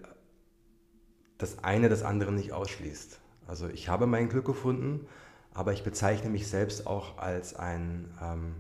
[1.38, 3.20] das eine das andere nicht ausschließt.
[3.46, 5.06] Also ich habe mein Glück gefunden,
[5.54, 8.56] aber ich bezeichne mich selbst auch als ein ähm,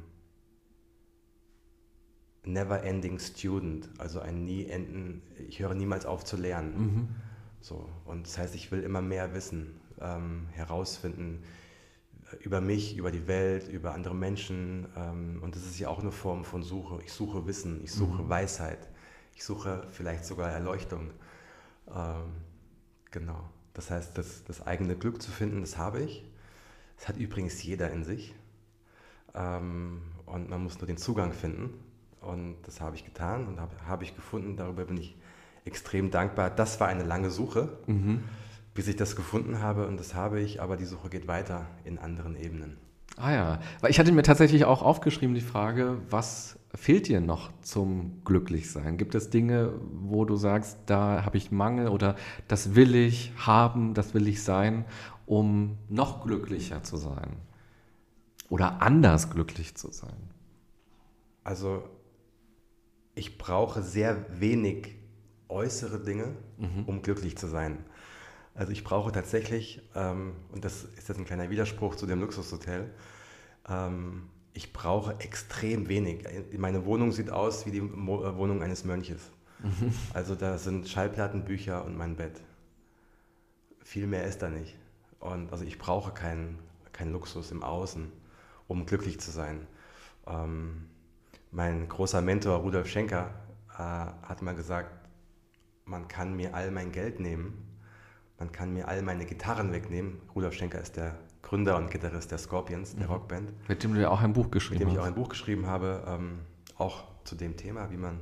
[2.43, 6.77] never-ending student, also ein nie enden, ich höre niemals auf zu lernen.
[6.77, 7.07] Mhm.
[7.61, 11.41] So, und das heißt, ich will immer mehr wissen, ähm, herausfinden
[12.39, 14.87] über mich, über die Welt, über andere Menschen.
[14.95, 16.99] Ähm, und das ist ja auch eine Form von Suche.
[17.03, 18.29] Ich suche Wissen, ich suche mhm.
[18.29, 18.89] Weisheit,
[19.35, 21.11] ich suche vielleicht sogar Erleuchtung.
[21.93, 22.31] Ähm,
[23.11, 23.49] genau.
[23.73, 26.25] Das heißt, das, das eigene Glück zu finden, das habe ich.
[26.97, 28.35] Das hat übrigens jeder in sich.
[29.33, 31.73] Ähm, und man muss nur den Zugang finden.
[32.21, 34.55] Und das habe ich getan und habe, habe ich gefunden.
[34.55, 35.15] Darüber bin ich
[35.65, 36.49] extrem dankbar.
[36.49, 38.23] Das war eine lange Suche, mhm.
[38.73, 39.87] Bis ich das gefunden habe.
[39.87, 42.77] Und das habe ich, aber die Suche geht weiter in anderen Ebenen.
[43.17, 47.51] Ah ja, weil ich hatte mir tatsächlich auch aufgeschrieben die Frage, was fehlt dir noch
[47.61, 48.97] zum Glücklichsein?
[48.97, 52.15] Gibt es Dinge, wo du sagst, da habe ich Mangel oder
[52.47, 54.85] das will ich haben, das will ich sein,
[55.25, 57.35] um noch glücklicher zu sein?
[58.49, 60.29] Oder anders glücklich zu sein?
[61.43, 61.83] Also
[63.15, 64.95] ich brauche sehr wenig
[65.49, 66.85] äußere Dinge, mhm.
[66.85, 67.79] um glücklich zu sein.
[68.53, 72.91] Also ich brauche tatsächlich, ähm, und das ist jetzt ein kleiner Widerspruch zu dem Luxushotel,
[73.69, 76.25] ähm, ich brauche extrem wenig.
[76.57, 79.31] Meine Wohnung sieht aus wie die Mo äh, Wohnung eines Mönches.
[79.59, 79.93] Mhm.
[80.13, 82.41] Also da sind Schallplatten, Bücher und mein Bett.
[83.83, 84.75] Viel mehr ist da nicht.
[85.19, 86.59] Und also ich brauche keinen
[86.91, 88.11] kein Luxus im Außen,
[88.67, 89.67] um glücklich zu sein.
[90.27, 90.87] Ähm,
[91.51, 93.33] mein großer Mentor Rudolf Schenker
[93.69, 94.91] äh, hat mal gesagt,
[95.85, 97.70] man kann mir all mein Geld nehmen,
[98.41, 100.19] man kann mir all meine Gitarren wegnehmen.
[100.33, 103.13] Rudolf Schenker ist der Gründer und Gitarrist der Scorpions, der mhm.
[103.13, 103.69] Rockband.
[103.69, 104.85] Mit dem du ja auch ein Buch geschrieben hast.
[104.85, 106.39] Mit dem ich auch ein Buch geschrieben habe, ähm,
[106.75, 108.19] auch zu dem Thema, wie man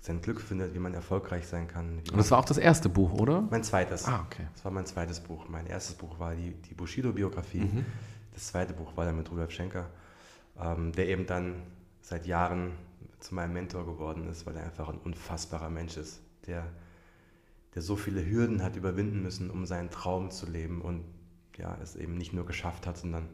[0.00, 1.98] sein Glück findet, wie man erfolgreich sein kann.
[2.10, 3.42] Und das war auch das erste Buch, oder?
[3.48, 4.06] Mein zweites.
[4.06, 4.48] Ah, okay.
[4.54, 5.48] Das war mein zweites Buch.
[5.48, 7.60] Mein erstes Buch war die, die Bushido-Biografie.
[7.60, 7.86] Mhm.
[8.34, 9.88] Das zweite Buch war dann mit Rudolf Schenker,
[10.60, 11.62] ähm, der eben dann
[12.00, 12.72] seit Jahren
[13.20, 16.64] zu meinem Mentor geworden ist, weil er einfach ein unfassbarer Mensch ist, der,
[17.74, 21.04] der so viele Hürden hat überwinden müssen, um seinen Traum zu leben und
[21.56, 23.28] ja, es eben nicht nur geschafft hat, sondern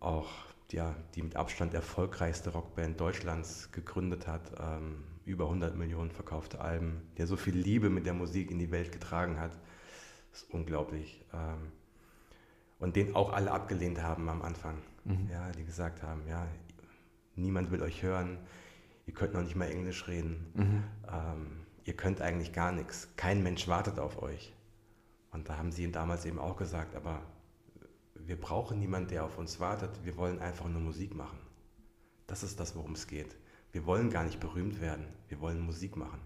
[0.00, 0.28] auch
[0.72, 7.02] ja, die mit Abstand erfolgreichste Rockband Deutschlands gegründet hat, ähm, über 100 Millionen verkaufte Alben,
[7.18, 9.52] der so viel Liebe mit der Musik in die Welt getragen hat,
[10.30, 11.24] das ist unglaublich.
[11.32, 11.72] Ähm,
[12.78, 15.28] und den auch alle abgelehnt haben am Anfang, mhm.
[15.30, 16.46] ja, die gesagt haben, ja,
[17.36, 18.38] niemand will euch hören,
[19.06, 20.84] ihr könnt noch nicht mal Englisch reden, mhm.
[21.12, 21.46] ähm,
[21.84, 24.54] ihr könnt eigentlich gar nichts, kein Mensch wartet auf euch.
[25.30, 27.22] Und da haben sie damals eben auch gesagt, aber
[28.14, 31.38] wir brauchen niemanden, der auf uns wartet, wir wollen einfach nur Musik machen.
[32.26, 33.36] Das ist das, worum es geht.
[33.72, 36.20] Wir wollen gar nicht berühmt werden, wir wollen Musik machen.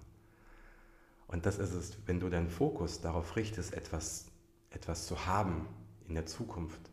[1.27, 4.27] Und das ist es, wenn du deinen Fokus darauf richtest, etwas,
[4.71, 5.67] etwas zu haben
[6.09, 6.90] in der Zukunft.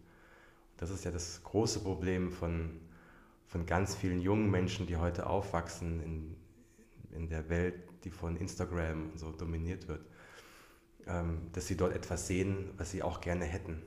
[0.77, 2.79] Das ist ja das große Problem von,
[3.45, 6.35] von ganz vielen jungen Menschen, die heute aufwachsen in,
[7.11, 10.05] in der Welt, die von Instagram so dominiert wird,
[11.07, 13.81] ähm, dass sie dort etwas sehen, was sie auch gerne hätten.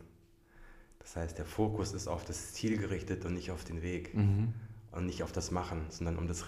[0.98, 4.54] Das heißt, der Fokus ist auf das Ziel gerichtet und nicht auf den Weg mhm.
[4.92, 6.44] und nicht auf das Machen, sondern um das,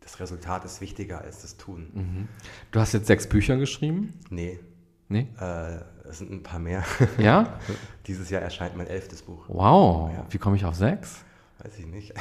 [0.00, 1.90] das Resultat ist wichtiger als das Tun.
[1.92, 2.28] Mhm.
[2.70, 4.14] Du hast jetzt sechs Bücher geschrieben?
[4.30, 4.58] Nee.
[5.08, 5.28] Nee?
[5.38, 6.84] Äh, es sind ein paar mehr.
[7.18, 7.60] Ja?
[8.06, 9.44] Dieses Jahr erscheint mein elftes Buch.
[9.48, 10.26] Wow, ja.
[10.30, 11.24] wie komme ich auf sechs?
[11.62, 12.12] Weiß ich nicht.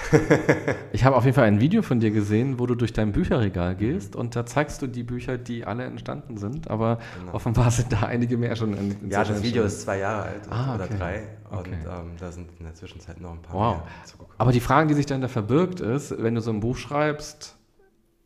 [0.93, 3.75] ich habe auf jeden Fall ein Video von dir gesehen, wo du durch dein Bücherregal
[3.75, 7.33] gehst und da zeigst du die Bücher, die alle entstanden sind, aber genau.
[7.33, 10.41] offenbar sind da einige mehr schon in, in Ja, das Video ist zwei Jahre alt
[10.49, 11.75] ah, oder drei und okay.
[11.85, 13.75] ähm, da sind in der Zwischenzeit noch ein paar wow.
[13.75, 14.35] mehr zugekommen.
[14.37, 17.57] Aber die Frage, die sich dann da verbirgt, ist, wenn du so ein Buch schreibst,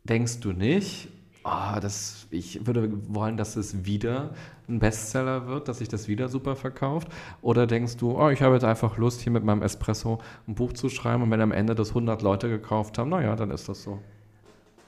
[0.04, 1.08] denkst du nicht,
[1.44, 4.34] oh, das, ich würde wollen, dass es wieder
[4.68, 7.08] ein Bestseller wird, dass sich das wieder super verkauft?
[7.42, 10.72] Oder denkst du, oh, ich habe jetzt einfach Lust, hier mit meinem Espresso ein Buch
[10.72, 13.82] zu schreiben und wenn am Ende das 100 Leute gekauft haben, naja, dann ist das
[13.82, 14.00] so.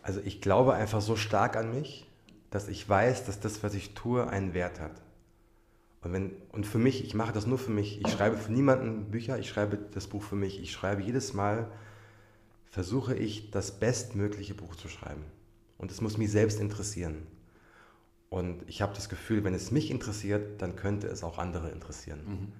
[0.02, 2.06] Also ich glaube einfach so stark an mich,
[2.50, 5.00] dass ich weiß, dass das, was ich tue, einen Wert hat.
[6.02, 8.00] Und, wenn, und für mich, ich mache das nur für mich.
[8.04, 10.60] Ich schreibe für niemanden Bücher, ich schreibe das Buch für mich.
[10.60, 11.70] Ich schreibe jedes Mal,
[12.70, 15.24] versuche ich, das bestmögliche Buch zu schreiben.
[15.78, 17.26] Und es muss mich selbst interessieren.
[18.30, 22.20] Und ich habe das Gefühl, wenn es mich interessiert, dann könnte es auch andere interessieren.
[22.24, 22.52] Mhm.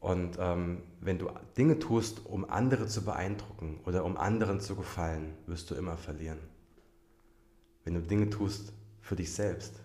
[0.00, 5.32] Und ähm, wenn du Dinge tust, um andere zu beeindrucken oder um anderen zu gefallen,
[5.46, 6.38] wirst du immer verlieren.
[7.84, 9.80] Wenn du Dinge tust für dich selbst,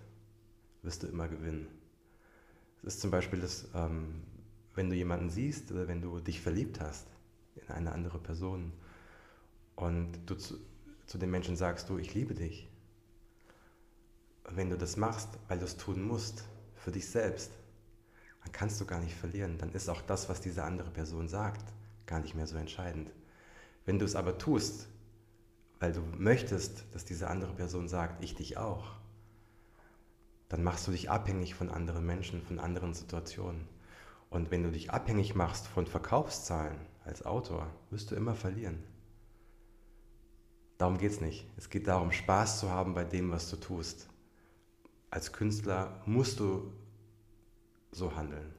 [0.83, 1.67] wirst du immer gewinnen.
[2.83, 4.23] Es ist zum Beispiel das, ähm,
[4.75, 7.07] wenn du jemanden siehst oder wenn du dich verliebt hast
[7.55, 8.71] in eine andere Person
[9.75, 10.35] und du
[11.09, 12.69] zu, den Menschen sagst, du, ich liebe dich.
[14.47, 16.43] Wenn du das machst, weil du es tun musst,
[16.75, 17.51] für dich selbst,
[18.43, 19.57] dann kannst du gar nicht verlieren.
[19.57, 21.73] Dann ist auch das, was diese andere Person sagt,
[22.05, 23.11] gar nicht mehr so entscheidend.
[23.85, 24.87] Wenn du es aber tust,
[25.79, 28.91] weil du möchtest, dass diese andere Person sagt, ich dich auch,
[30.47, 33.67] dann machst du dich abhängig von anderen Menschen, von anderen Situationen.
[34.29, 38.83] Und wenn du dich abhängig machst von Verkaufszahlen als Autor, wirst du immer verlieren.
[40.79, 41.45] Darum geht es nicht.
[41.57, 44.07] Es geht darum, Spaß zu haben bei dem, was du tust.
[45.11, 46.71] Als Künstler musst du
[47.91, 48.53] so handeln.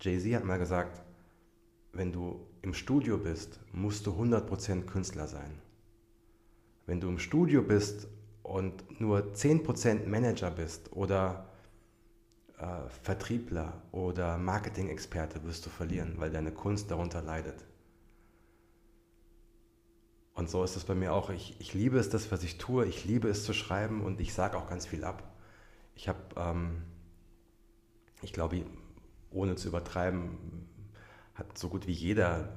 [0.00, 1.02] Jay-Z hat mal gesagt,
[1.92, 5.60] wenn du im Studio bist, musst du 100% Künstler sein.
[6.86, 8.06] Wenn du im Studio bist
[8.44, 11.48] und nur 10% Manager bist oder
[12.58, 17.64] äh, Vertriebler oder Marketing-Experte, wirst du verlieren, weil deine Kunst darunter leidet.
[20.38, 21.30] Und so ist es bei mir auch.
[21.30, 22.86] Ich, ich liebe es, das, was ich tue.
[22.86, 25.24] Ich liebe es zu schreiben und ich sage auch ganz viel ab.
[25.96, 26.82] Ich habe, ähm,
[28.22, 28.64] ich glaube,
[29.32, 30.38] ohne zu übertreiben,
[31.34, 32.50] hat so gut wie jeder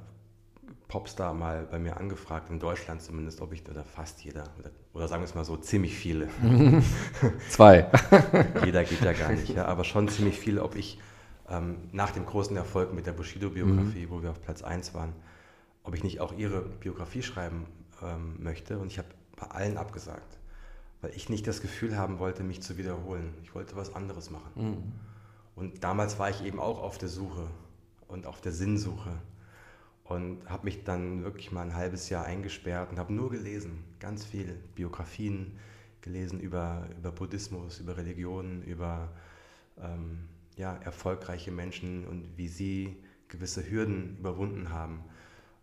[0.89, 5.07] Popstar mal bei mir angefragt, in Deutschland zumindest, ob ich, oder fast jeder, oder, oder
[5.07, 6.29] sagen wir es mal so, ziemlich viele.
[7.49, 7.89] Zwei.
[8.63, 10.99] jeder geht ja gar nicht, ja, aber schon ziemlich viele, ob ich
[11.49, 14.09] ähm, nach dem großen Erfolg mit der Bushido-Biografie, mhm.
[14.11, 15.13] wo wir auf Platz 1 waren,
[15.83, 17.65] ob ich nicht auch ihre Biografie schreiben
[18.01, 18.79] ähm, möchte.
[18.79, 20.37] Und ich habe bei allen abgesagt,
[21.01, 23.33] weil ich nicht das Gefühl haben wollte, mich zu wiederholen.
[23.43, 24.51] Ich wollte was anderes machen.
[24.55, 24.91] Mhm.
[25.55, 27.47] Und damals war ich eben auch auf der Suche
[28.07, 29.17] und auf der Sinnsuche
[30.03, 34.25] und habe mich dann wirklich mal ein halbes Jahr eingesperrt und habe nur gelesen, ganz
[34.25, 35.57] viel Biografien
[36.01, 39.09] gelesen über, über Buddhismus, über Religionen, über
[39.79, 45.03] ähm, ja, erfolgreiche Menschen und wie sie gewisse Hürden überwunden haben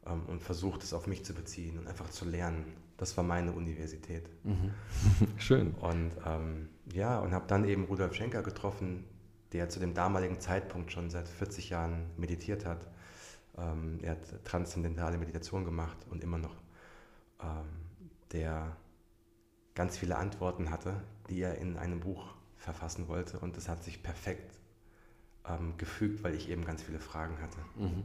[0.06, 2.64] ähm, und versucht es auf mich zu beziehen und einfach zu lernen.
[2.96, 4.28] Das war meine Universität.
[4.44, 4.72] Mhm.
[5.38, 5.72] Schön.
[5.80, 9.04] Und ähm, ja, und habe dann eben Rudolf Schenker getroffen,
[9.52, 12.87] der zu dem damaligen Zeitpunkt schon seit 40 Jahren meditiert hat
[13.58, 16.54] ähm, er hat transzendentale Meditation gemacht und immer noch,
[17.42, 17.66] ähm,
[18.32, 18.76] der
[19.74, 23.38] ganz viele Antworten hatte, die er in einem Buch verfassen wollte.
[23.38, 24.58] Und das hat sich perfekt
[25.46, 27.58] ähm, gefügt, weil ich eben ganz viele Fragen hatte.
[27.76, 28.04] Mhm.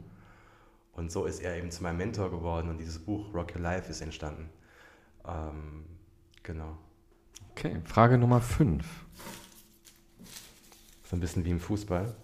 [0.96, 3.90] Und so ist er eben zu meinem Mentor geworden und dieses Buch Rock Your Life
[3.90, 4.48] ist entstanden.
[5.26, 5.84] Ähm,
[6.42, 6.78] genau.
[7.50, 8.84] Okay, Frage Nummer 5.
[11.04, 12.14] So ein bisschen wie im Fußball.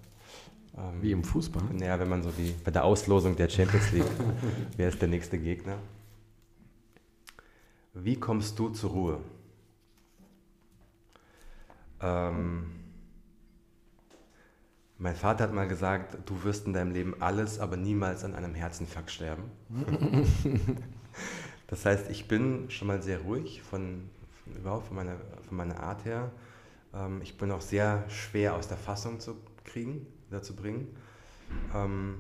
[0.77, 1.63] Ähm, Wie im Fußball?
[1.73, 4.11] Naja, wenn man so wie bei der Auslosung der Champions League,
[4.77, 5.79] wer ist der nächste Gegner?
[7.93, 9.21] Wie kommst du zur Ruhe?
[12.01, 12.71] Ähm,
[15.01, 18.55] mein Vater hat mal gesagt, du wirst in deinem Leben alles, aber niemals an einem
[18.55, 19.45] Herzinfarkt sterben.
[21.67, 24.11] das heißt, ich bin schon mal sehr ruhig von,
[24.45, 25.17] von überhaupt von meiner,
[25.49, 26.31] von meiner Art her.
[26.95, 30.95] Ähm, ich bin auch sehr schwer aus der Fassung zu kriegen dazu bringen.
[31.75, 32.17] Ähm,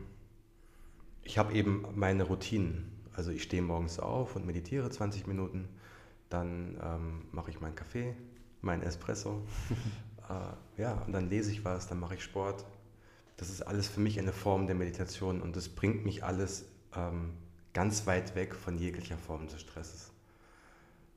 [1.22, 2.90] ich habe eben meine Routinen.
[3.14, 5.68] Also ich stehe morgens auf und meditiere 20 Minuten,
[6.30, 8.14] dann ähm, mache ich meinen Kaffee,
[8.62, 9.42] meinen Espresso,
[10.30, 12.64] äh, ja, und dann lese ich was, dann mache ich Sport.
[13.36, 17.32] Das ist alles für mich eine Form der Meditation und das bringt mich alles ähm,
[17.72, 20.12] ganz weit weg von jeglicher Form des Stresses.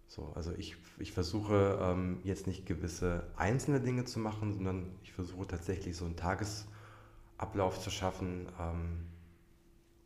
[0.07, 5.11] So, also ich, ich versuche ähm, jetzt nicht gewisse einzelne Dinge zu machen, sondern ich
[5.11, 6.65] versuche tatsächlich so ein Tages,
[7.37, 9.07] Ablauf zu schaffen, ähm,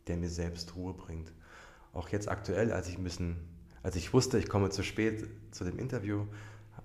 [0.06, 1.30] der mir selbst Ruhe bringt.
[1.92, 3.36] Auch jetzt aktuell, als ich ein
[3.82, 6.26] als ich wusste, ich komme zu spät zu dem Interview,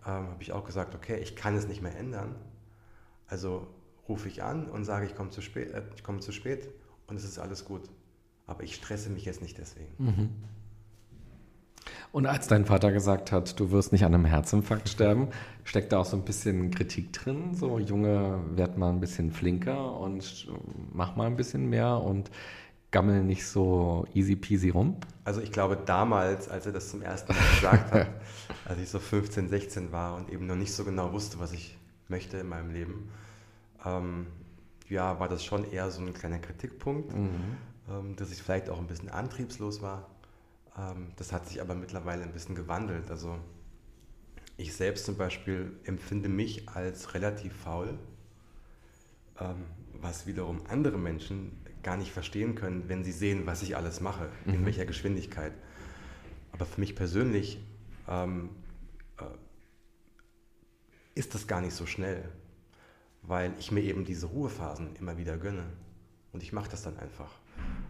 [0.06, 2.36] ähm, habe ich auch gesagt, okay, ich kann es nicht mehr ändern.
[3.28, 3.68] Also
[4.08, 6.70] rufe ich an und sage, ich komme zu spät, äh, ich komme zu spät
[7.08, 7.90] und es ist alles gut.
[8.46, 9.94] Aber ich stresse mich jetzt nicht deswegen.
[9.98, 10.30] Mhm.
[12.12, 15.30] Und als dein Vater gesagt hat, du wirst nicht an einem Herzinfarkt sterben,
[15.64, 17.56] steckt da auch so ein bisschen Kritik drin?
[17.56, 20.48] So, Junge, werd mal ein bisschen flinker und
[20.94, 22.30] mach mal ein bisschen mehr und
[22.94, 24.96] gammel nicht so easy peasy rum?
[25.26, 28.08] Also ich glaube damals, als er das zum ersten Mal gesagt hat,
[28.66, 31.78] als ich so 15, 16 war und eben noch nicht so genau wusste, was ich
[32.08, 33.10] möchte in meinem Leben,
[33.84, 34.28] ähm,
[34.88, 37.58] ja, war das schon eher so ein kleiner Kritikpunkt, mhm.
[37.90, 40.08] ähm, dass ich vielleicht auch ein bisschen antriebslos war.
[40.78, 43.10] Ähm, das hat sich aber mittlerweile ein bisschen gewandelt.
[43.10, 43.38] Also
[44.56, 47.98] ich selbst zum Beispiel empfinde mich als relativ faul,
[49.40, 49.64] ähm,
[50.00, 54.30] was wiederum andere Menschen gar nicht verstehen können, wenn sie sehen, was ich alles mache,
[54.46, 54.66] in mhm.
[54.66, 55.54] welcher Geschwindigkeit.
[56.52, 57.60] Aber für mich persönlich
[58.08, 58.50] ähm,
[59.20, 59.26] äh,
[61.16, 62.24] ist das gar nicht so schnell,
[63.22, 65.66] weil ich mir eben diese Ruhephasen immer wieder gönne.
[66.32, 67.32] Und ich mache das dann einfach.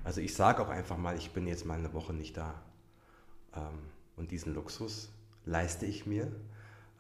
[0.03, 2.61] Also ich sage auch einfach mal, ich bin jetzt mal eine Woche nicht da.
[3.55, 3.79] Ähm,
[4.15, 5.11] und diesen Luxus
[5.45, 6.31] leiste ich mir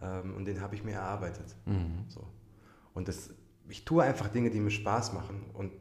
[0.01, 1.55] ähm, und den habe ich mir erarbeitet.
[1.65, 2.05] Mhm.
[2.07, 2.25] So.
[2.93, 3.31] Und das,
[3.67, 5.71] ich tue einfach Dinge, die mir Spaß machen und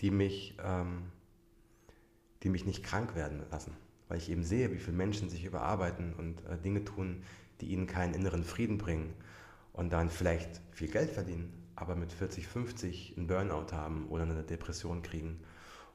[0.00, 1.10] die mich, ähm,
[2.42, 3.76] die mich nicht krank werden lassen.
[4.08, 7.22] Weil ich eben sehe, wie viele Menschen sich überarbeiten und äh, Dinge tun,
[7.60, 9.14] die ihnen keinen inneren Frieden bringen
[9.72, 14.42] und dann vielleicht viel Geld verdienen, aber mit 40, 50 einen Burnout haben oder eine
[14.42, 15.40] Depression kriegen.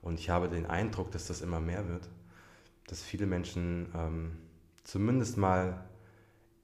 [0.01, 2.09] Und ich habe den Eindruck, dass das immer mehr wird,
[2.87, 4.37] dass viele Menschen ähm,
[4.83, 5.85] zumindest mal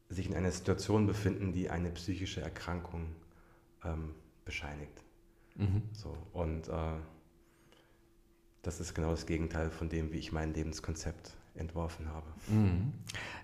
[0.09, 3.15] sich in einer Situation befinden, die eine psychische Erkrankung
[3.83, 4.15] ähm,
[4.45, 5.03] bescheinigt.
[5.55, 5.83] Mhm.
[5.91, 6.93] So, und äh,
[8.63, 12.25] das ist genau das Gegenteil von dem, wie ich mein Lebenskonzept entworfen habe.
[12.47, 12.93] Mhm.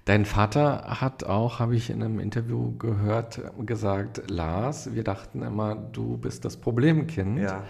[0.05, 5.75] Dein Vater hat auch, habe ich in einem Interview gehört, gesagt, Lars, wir dachten immer,
[5.75, 7.39] du bist das Problemkind.
[7.39, 7.63] Ja.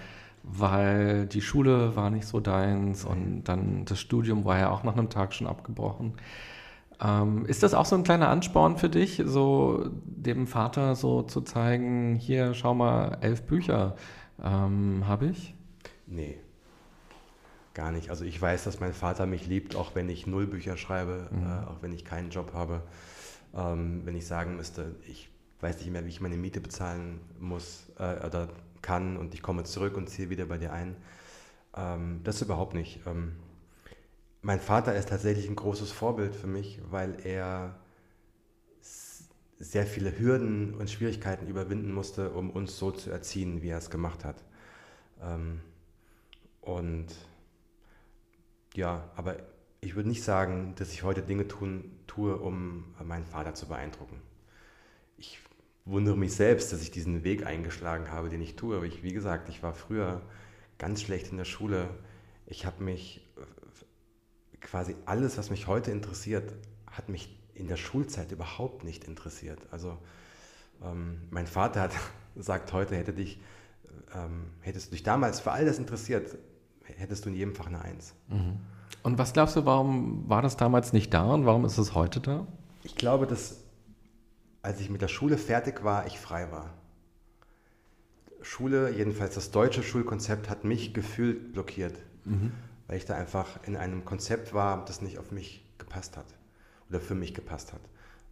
[0.45, 4.91] Weil die Schule war nicht so deins und dann das Studium war ja auch nach
[4.91, 6.15] einem Tag schon abgebrochen.
[7.01, 11.41] Ähm, ist das auch so ein kleiner Ansporn für dich, so dem Vater so zu
[11.41, 13.95] zeigen, hier schau mal, elf Bücher
[14.43, 15.55] ähm, habe ich?
[16.07, 16.37] Nee,
[17.73, 18.09] gar nicht.
[18.09, 21.43] Also ich weiß, dass mein Vater mich liebt, auch wenn ich null Bücher schreibe, mhm.
[21.43, 22.83] äh, auch wenn ich keinen Job habe.
[23.55, 25.29] Ähm, wenn ich sagen müsste, ich
[25.61, 28.49] weiß nicht mehr, wie ich meine Miete bezahlen muss äh, oder
[28.81, 30.95] kann und ich komme zurück und ziehe wieder bei dir ein.
[31.75, 33.01] Ähm, das überhaupt nicht.
[33.07, 33.33] Ähm,
[34.41, 37.75] mein Vater ist tatsächlich ein großes Vorbild für mich, weil er
[39.57, 43.89] sehr viele Hürden und Schwierigkeiten überwinden musste, um uns so zu erziehen, wie er es
[43.89, 44.43] gemacht hat.
[45.21, 45.61] Ähm,
[46.59, 47.07] und
[48.73, 49.37] ja, aber
[49.81, 54.21] ich würde nicht sagen, dass ich heute Dinge tun, tue, um meinen Vater zu beeindrucken.
[55.17, 55.39] Ich
[55.85, 58.77] wundere mich selbst, dass ich diesen Weg eingeschlagen habe, den ich tue.
[58.77, 60.21] Aber ich, wie gesagt, ich war früher
[60.77, 61.89] ganz schlecht in der Schule.
[62.45, 63.23] Ich habe mich
[64.63, 66.53] quasi alles, was mich heute interessiert,
[66.89, 69.59] hat mich in der Schulzeit überhaupt nicht interessiert.
[69.71, 69.97] Also
[70.81, 71.91] ähm, mein Vater hat,
[72.35, 73.39] sagt heute, hätte dich,
[74.15, 76.37] ähm, hättest du dich damals für all das interessiert,
[76.83, 78.13] hättest du in jedem Fach eine Eins.
[78.27, 78.57] Mhm.
[79.01, 82.19] Und was glaubst du, warum war das damals nicht da und warum ist es heute
[82.19, 82.47] da?
[82.83, 83.61] Ich glaube, dass
[84.61, 86.73] als ich mit der Schule fertig war, ich frei war.
[88.41, 91.97] Schule, jedenfalls das deutsche Schulkonzept, hat mich gefühlt blockiert.
[92.23, 92.51] Mhm
[92.87, 96.25] weil ich da einfach in einem Konzept war, das nicht auf mich gepasst hat
[96.89, 97.81] oder für mich gepasst hat.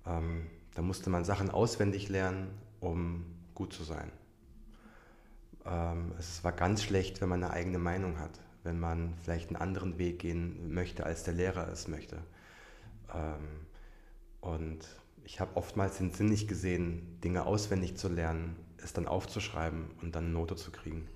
[0.05, 2.49] Ähm, da musste man Sachen auswendig lernen,
[2.79, 3.25] um
[3.55, 4.11] gut zu sein.
[5.65, 9.57] Ähm, es war ganz schlecht, wenn man eine eigene Meinung hat, wenn man vielleicht einen
[9.57, 12.17] anderen Weg gehen möchte, als der Lehrer es möchte.
[13.13, 13.65] Ähm,
[14.41, 14.79] und
[15.23, 20.15] ich habe oftmals den Sinn nicht gesehen, Dinge auswendig zu lernen, es dann aufzuschreiben und
[20.15, 21.07] dann eine Note zu kriegen.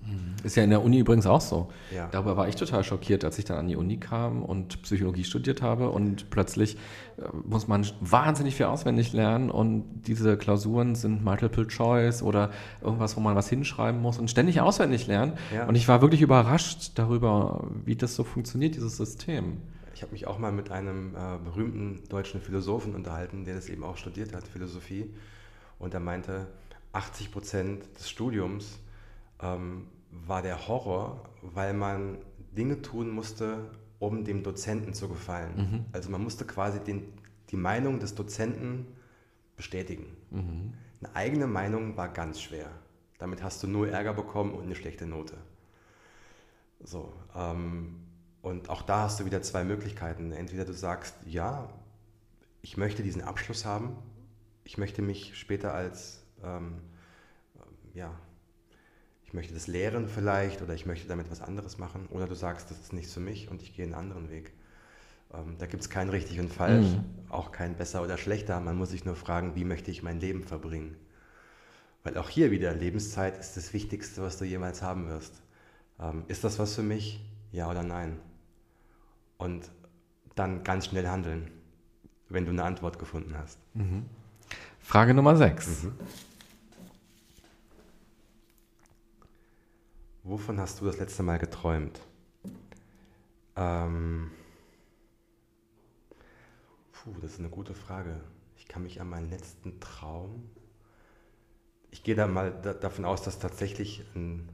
[0.42, 1.68] Ist ja in der Uni übrigens auch so.
[1.94, 2.08] Ja.
[2.10, 5.62] Darüber war ich total schockiert, als ich dann an die Uni kam und Psychologie studiert
[5.62, 6.76] habe und plötzlich
[7.18, 12.50] äh, muss man wahnsinnig viel auswendig lernen und diese Klausuren sind Multiple Choice oder
[12.80, 15.34] irgendwas, wo man was hinschreiben muss und ständig auswendig lernen.
[15.54, 15.66] Ja.
[15.66, 19.58] Und ich war wirklich überrascht darüber, wie das so funktioniert, dieses System.
[19.94, 23.82] Ich habe mich auch mal mit einem äh, berühmten deutschen Philosophen unterhalten, der das eben
[23.82, 25.10] auch studiert hat, Philosophie.
[25.78, 26.46] Und er meinte,
[26.96, 28.78] 80 Prozent des Studiums
[29.40, 32.18] ähm, war der Horror, weil man
[32.56, 35.56] Dinge tun musste, um dem Dozenten zu gefallen.
[35.56, 35.84] Mhm.
[35.92, 37.12] Also man musste quasi den,
[37.50, 38.86] die Meinung des Dozenten
[39.56, 40.06] bestätigen.
[40.30, 40.72] Mhm.
[41.00, 42.70] Eine eigene Meinung war ganz schwer.
[43.18, 45.36] Damit hast du nur Ärger bekommen und eine schlechte Note.
[46.80, 48.00] So, ähm,
[48.40, 50.32] und auch da hast du wieder zwei Möglichkeiten.
[50.32, 51.68] Entweder du sagst, ja,
[52.62, 53.96] ich möchte diesen Abschluss haben,
[54.64, 56.80] ich möchte mich später als ähm,
[57.94, 58.14] ja,
[59.24, 62.06] ich möchte das lehren vielleicht oder ich möchte damit was anderes machen.
[62.10, 64.52] Oder du sagst, das ist nichts für mich und ich gehe einen anderen Weg.
[65.34, 67.04] Ähm, da gibt es kein richtig und falsch, mhm.
[67.28, 68.60] auch kein besser oder schlechter.
[68.60, 70.96] Man muss sich nur fragen, wie möchte ich mein Leben verbringen.
[72.04, 75.42] Weil auch hier wieder, Lebenszeit ist das Wichtigste, was du jemals haben wirst.
[75.98, 77.20] Ähm, ist das was für mich?
[77.50, 78.20] Ja oder nein?
[79.38, 79.70] Und
[80.36, 81.50] dann ganz schnell handeln,
[82.28, 83.58] wenn du eine Antwort gefunden hast.
[83.74, 84.04] Mhm.
[84.86, 85.82] Frage Nummer 6.
[85.82, 85.92] Mhm.
[90.22, 92.00] Wovon hast du das letzte Mal geträumt?
[93.56, 94.30] Ähm,
[96.92, 98.20] puh, das ist eine gute Frage.
[98.56, 100.48] Ich kann mich an meinen letzten Traum.
[101.90, 104.48] Ich gehe da mal da, davon aus, dass tatsächlich ein,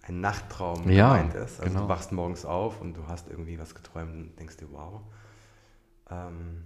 [0.00, 1.60] ein Nachttraum ja, gemeint ist.
[1.60, 1.82] Also genau.
[1.82, 5.02] du wachst morgens auf und du hast irgendwie was geträumt und denkst dir, wow.
[6.08, 6.64] Ähm,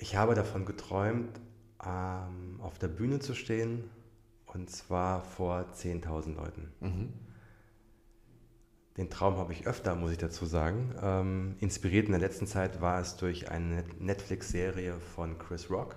[0.00, 1.38] ich habe davon geträumt,
[1.84, 3.84] ähm, auf der Bühne zu stehen
[4.46, 6.72] und zwar vor 10.000 Leuten.
[6.80, 7.12] Mhm.
[8.96, 10.94] Den Traum habe ich öfter, muss ich dazu sagen.
[11.00, 15.96] Ähm, inspiriert in der letzten Zeit war es durch eine Netflix-Serie von Chris Rock,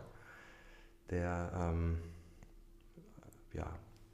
[1.10, 1.98] der ähm,
[3.54, 3.74] ja,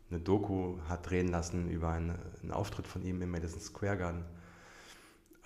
[0.09, 4.25] eine Doku hat drehen lassen über eine, einen Auftritt von ihm im Madison Square Garden.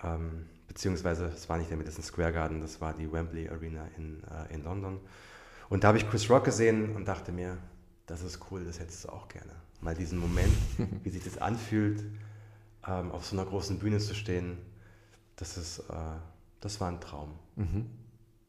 [0.02, 4.22] Ähm, beziehungsweise es war nicht der Madison Square Garden, das war die Wembley Arena in,
[4.24, 4.98] äh, in London.
[5.68, 7.56] Und da habe ich Chris Rock gesehen und dachte mir,
[8.06, 9.52] das ist cool, das hättest du auch gerne.
[9.80, 10.52] Mal diesen Moment,
[11.04, 12.04] wie sich das anfühlt,
[12.86, 14.58] ähm, auf so einer großen Bühne zu stehen,
[15.36, 15.92] das ist, äh,
[16.60, 17.30] das war ein Traum.
[17.54, 17.86] Mhm.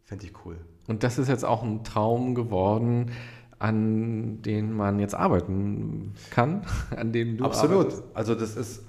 [0.03, 0.57] Fände ich cool.
[0.87, 3.11] Und das ist jetzt auch ein Traum geworden,
[3.59, 6.65] an den man jetzt arbeiten kann,
[6.95, 7.85] an dem du Absolut.
[7.85, 8.03] Arbeitest.
[8.15, 8.83] Also das ist,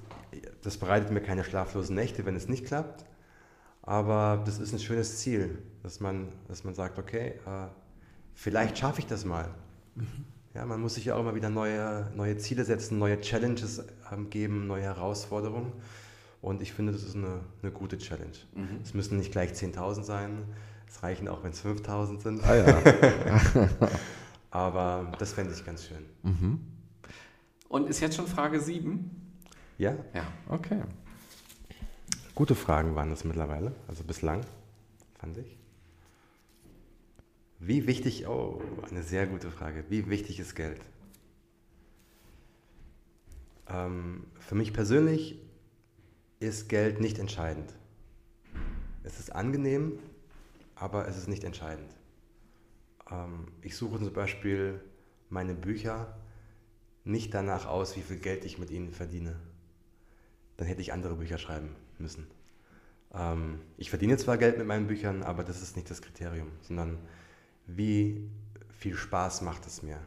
[0.62, 3.05] das bereitet mir keine schlaflosen Nächte, wenn es nicht klappt.
[3.87, 7.68] Aber das ist ein schönes Ziel, dass man, dass man sagt, okay, äh,
[8.34, 9.55] vielleicht schaffe ich das mal.
[9.95, 10.24] Mhm.
[10.55, 14.28] Ja, man muss sich ja auch immer wieder neue, neue Ziele setzen, neue Challenges ähm,
[14.28, 15.72] geben, neue Herausforderungen.
[16.43, 18.37] Und ich finde, das ist eine, eine gute Challenge.
[18.55, 18.80] Mhm.
[18.82, 20.45] Es müssen nicht gleich 10.000 sein,
[20.89, 22.45] es reichen auch, wenn es 5.000 sind.
[22.45, 23.70] Ah, ja.
[24.51, 26.05] Aber das fände ich ganz schön.
[26.22, 26.61] Mhm.
[27.68, 29.11] Und ist jetzt schon Frage 7?
[29.78, 29.95] Ja.
[30.14, 30.82] Ja, okay.
[32.37, 34.45] Gute Fragen waren das mittlerweile, also bislang,
[35.18, 35.57] fand ich.
[37.59, 38.61] Wie wichtig, oh,
[38.91, 39.84] eine sehr gute Frage.
[39.89, 40.82] Wie wichtig ist Geld?
[43.66, 45.41] Ähm, für mich persönlich
[46.39, 47.72] ist Geld nicht entscheidend.
[49.03, 49.99] Es ist angenehm,
[50.74, 51.91] aber es ist nicht entscheidend.
[53.11, 54.82] Ähm, ich suche zum Beispiel
[55.30, 56.18] meine Bücher
[57.03, 59.41] nicht danach aus, wie viel Geld ich mit ihnen verdiene.
[60.59, 62.26] Dann hätte ich andere Bücher schreiben müssen.
[63.14, 66.99] Ähm, ich verdiene zwar Geld mit meinen Büchern, aber das ist nicht das Kriterium, sondern
[67.66, 68.28] wie
[68.70, 69.99] viel Spaß macht es mir,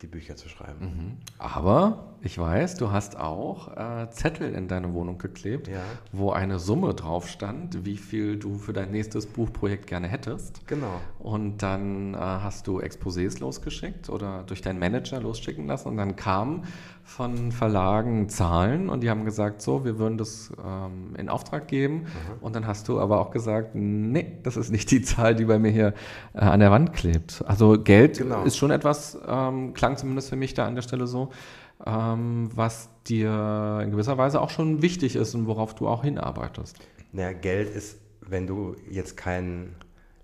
[0.00, 0.84] die Bücher zu schreiben.
[0.84, 1.16] Mhm.
[1.38, 5.82] Aber ich weiß, du hast auch äh, Zettel in deine Wohnung geklebt, ja.
[6.10, 10.66] wo eine Summe drauf stand, wie viel du für dein nächstes Buchprojekt gerne hättest.
[10.66, 11.00] Genau.
[11.18, 16.16] Und dann äh, hast du Exposés losgeschickt oder durch deinen Manager losschicken lassen und dann
[16.16, 16.64] kamen
[17.04, 22.02] von Verlagen Zahlen und die haben gesagt, so, wir würden das ähm, in Auftrag geben.
[22.02, 22.06] Mhm.
[22.40, 25.58] Und dann hast du aber auch gesagt, nee, das ist nicht die Zahl, die bei
[25.58, 25.94] mir hier
[26.32, 27.42] äh, an der Wand klebt.
[27.46, 28.44] Also Geld genau.
[28.44, 31.30] ist schon etwas, ähm, klang zumindest für mich da an der Stelle so,
[31.84, 36.76] ähm, was dir in gewisser Weise auch schon wichtig ist und worauf du auch hinarbeitest.
[37.12, 39.74] Naja, Geld ist, wenn du jetzt kein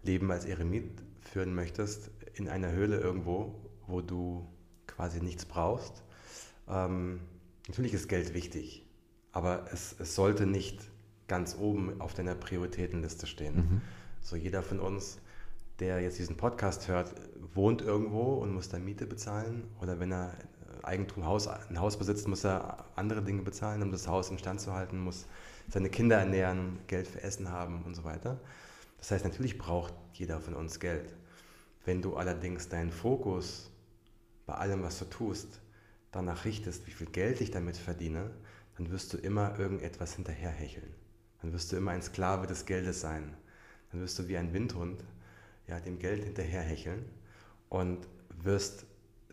[0.05, 3.55] Leben als Eremit führen möchtest, in einer Höhle irgendwo,
[3.87, 4.47] wo du
[4.87, 6.03] quasi nichts brauchst.
[6.69, 7.21] Ähm,
[7.67, 8.87] natürlich ist Geld wichtig,
[9.33, 10.81] aber es, es, sollte nicht
[11.27, 13.57] ganz oben auf deiner Prioritätenliste stehen.
[13.57, 13.81] Mhm.
[14.21, 15.19] So jeder von uns,
[15.81, 17.15] der jetzt diesen Podcast hört,
[17.55, 20.35] wohnt irgendwo und muss da Miete bezahlen oder wenn er
[20.83, 24.73] Eigentum, Haus, ein Haus besitzt, muss er andere Dinge bezahlen, um das Haus instand zu
[24.73, 25.27] halten, muss
[25.69, 28.41] seine Kinder ernähren, Geld für Essen haben und so weiter.
[28.99, 31.15] Das heißt, natürlich braucht jeder von uns Geld.
[31.85, 33.71] Wenn du allerdings deinen Fokus
[34.47, 35.61] bei allem, was du tust,
[36.13, 38.31] danach richtest, wie viel Geld ich damit verdiene,
[38.77, 40.95] dann wirst du immer irgendetwas hinterherhecheln.
[41.43, 43.35] Dann wirst du immer ein Sklave des Geldes sein.
[43.91, 45.05] Dann wirst du wie ein Windhund
[45.67, 47.05] ja, dem Geld hinterherhecheln
[47.69, 48.07] und
[48.43, 48.87] wirst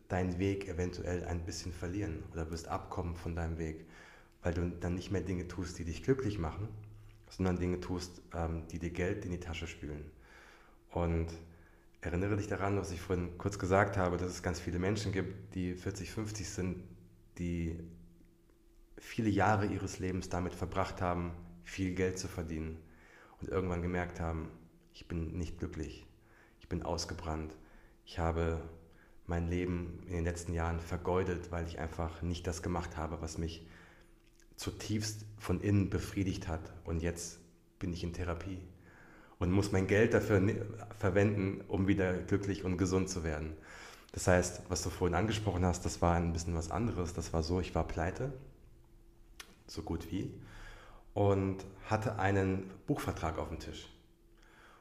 [0.08, 3.86] deinen Weg eventuell ein bisschen verlieren oder wirst abkommen von deinem Weg,
[4.44, 6.68] weil du dann nicht mehr Dinge tust, die dich glücklich machen,
[7.30, 10.12] sondern Dinge tust, ähm, die dir Geld in die Tasche spülen.
[10.92, 11.28] Und
[12.06, 15.56] erinnere dich daran, was ich vorhin kurz gesagt habe, dass es ganz viele Menschen gibt,
[15.56, 16.84] die 40, 50 sind,
[17.38, 17.80] die
[18.98, 21.34] viele Jahre ihres Lebens damit verbracht haben,
[21.64, 22.78] viel Geld zu verdienen
[23.42, 24.50] und irgendwann gemerkt haben,
[24.94, 26.06] ich bin nicht glücklich,
[26.60, 27.56] ich bin ausgebrannt,
[28.06, 28.62] ich habe
[29.26, 33.38] mein Leben in den letzten Jahren vergeudet, weil ich einfach nicht das gemacht habe, was
[33.38, 33.68] mich
[34.56, 36.74] zutiefst von innen befriedigt hat.
[36.84, 37.40] Und jetzt
[37.80, 38.62] bin ich in Therapie
[39.40, 40.42] und muss mein Geld dafür
[40.98, 43.54] verwenden, um wieder glücklich und gesund zu werden.
[44.12, 47.14] Das heißt, was du vorhin angesprochen hast, das war ein bisschen was anderes.
[47.14, 48.32] Das war so, ich war pleite,
[49.68, 50.34] so gut wie,
[51.14, 53.90] und hatte einen Buchvertrag auf dem Tisch.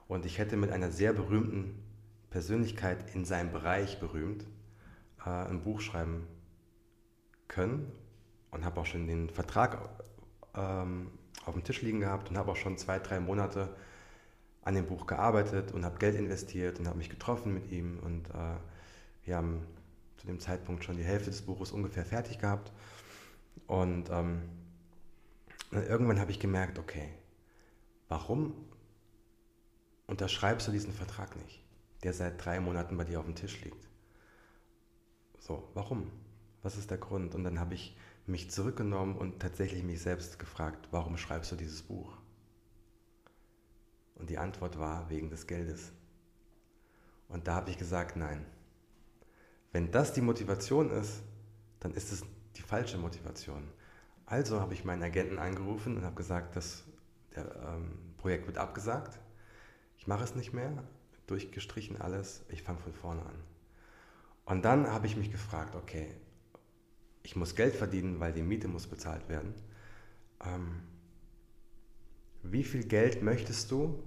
[0.07, 1.83] Und ich hätte mit einer sehr berühmten
[2.31, 4.45] Persönlichkeit in seinem Bereich berühmt,
[5.25, 6.27] äh, ein Buch schreiben
[7.49, 7.91] können
[8.51, 9.89] und habe auch schon den Vertrag
[10.55, 11.11] ähm,
[11.45, 13.75] auf dem Tisch liegen gehabt und habe auch schon zwei, drei Monate
[14.65, 18.29] an dem Buch gearbeitet und habe Geld investiert und habe mich getroffen mit ihm und
[18.31, 18.57] äh,
[19.25, 19.67] wir haben
[20.17, 22.73] zu dem Zeitpunkt schon die Hälfte des Buches ungefähr fertig gehabt
[23.67, 24.43] und ähm,
[25.71, 27.09] irgendwann habe ich gemerkt, okay,
[28.09, 28.55] warum
[30.07, 31.65] unterschreibst du diesen Vertrag nicht?
[32.05, 33.89] der seit drei Monaten bei dir auf dem Tisch liegt.
[35.39, 36.11] So, warum?
[36.63, 37.35] Was ist der Grund?
[37.35, 37.97] Und dann habe ich
[38.27, 42.17] mich zurückgenommen und tatsächlich mich selbst gefragt, warum schreibst du dieses Buch?
[44.15, 45.93] Und die Antwort war wegen des Geldes.
[47.29, 48.45] Und da habe ich gesagt, nein.
[49.73, 51.23] Wenn das die Motivation ist,
[51.81, 52.25] dann ist es
[52.57, 53.69] die falsche Motivation.
[54.27, 56.85] Also habe ich meinen Agenten angerufen und habe gesagt, das
[57.37, 59.19] ähm, Projekt wird abgesagt.
[59.99, 60.85] Ich mache es nicht mehr,
[61.27, 63.43] durchgestrichen alles, ich fange von vorne an.
[64.47, 66.15] Und dann habe ich mich gefragt, okay,
[67.23, 69.55] ich muss Geld verdienen, weil die Miete muss bezahlt werden.
[70.45, 70.83] Ähm,
[72.45, 73.99] wie viel Geld möchtest du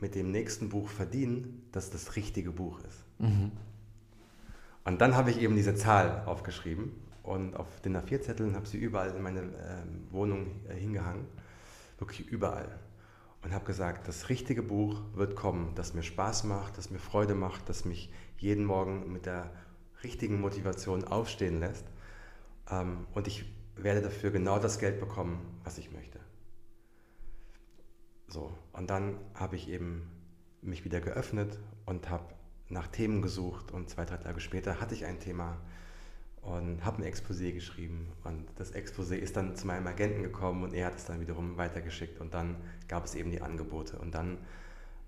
[0.00, 3.04] mit dem nächsten Buch verdienen, dass das richtige Buch ist?
[3.18, 3.52] Mhm.
[4.84, 6.92] Und dann habe ich eben diese Zahl aufgeschrieben
[7.22, 11.26] und auf den A4-Zetteln habe sie überall in meine ähm, Wohnung äh, hingehangen,
[11.98, 12.78] wirklich überall.
[13.42, 17.34] Und habe gesagt, das richtige Buch wird kommen, das mir Spaß macht, das mir Freude
[17.34, 19.50] macht, das mich jeden Morgen mit der
[20.02, 21.84] richtigen Motivation aufstehen lässt.
[22.70, 23.44] Ähm, und ich
[23.76, 26.18] werde dafür genau das Geld bekommen, was ich möchte.
[28.30, 30.08] So, und dann habe ich eben
[30.62, 32.24] mich wieder geöffnet und habe
[32.68, 35.58] nach Themen gesucht und zwei, drei Tage später hatte ich ein Thema
[36.42, 40.74] und habe ein Exposé geschrieben und das Exposé ist dann zu meinem Agenten gekommen und
[40.74, 42.56] er hat es dann wiederum weitergeschickt und dann
[42.86, 44.38] gab es eben die Angebote und dann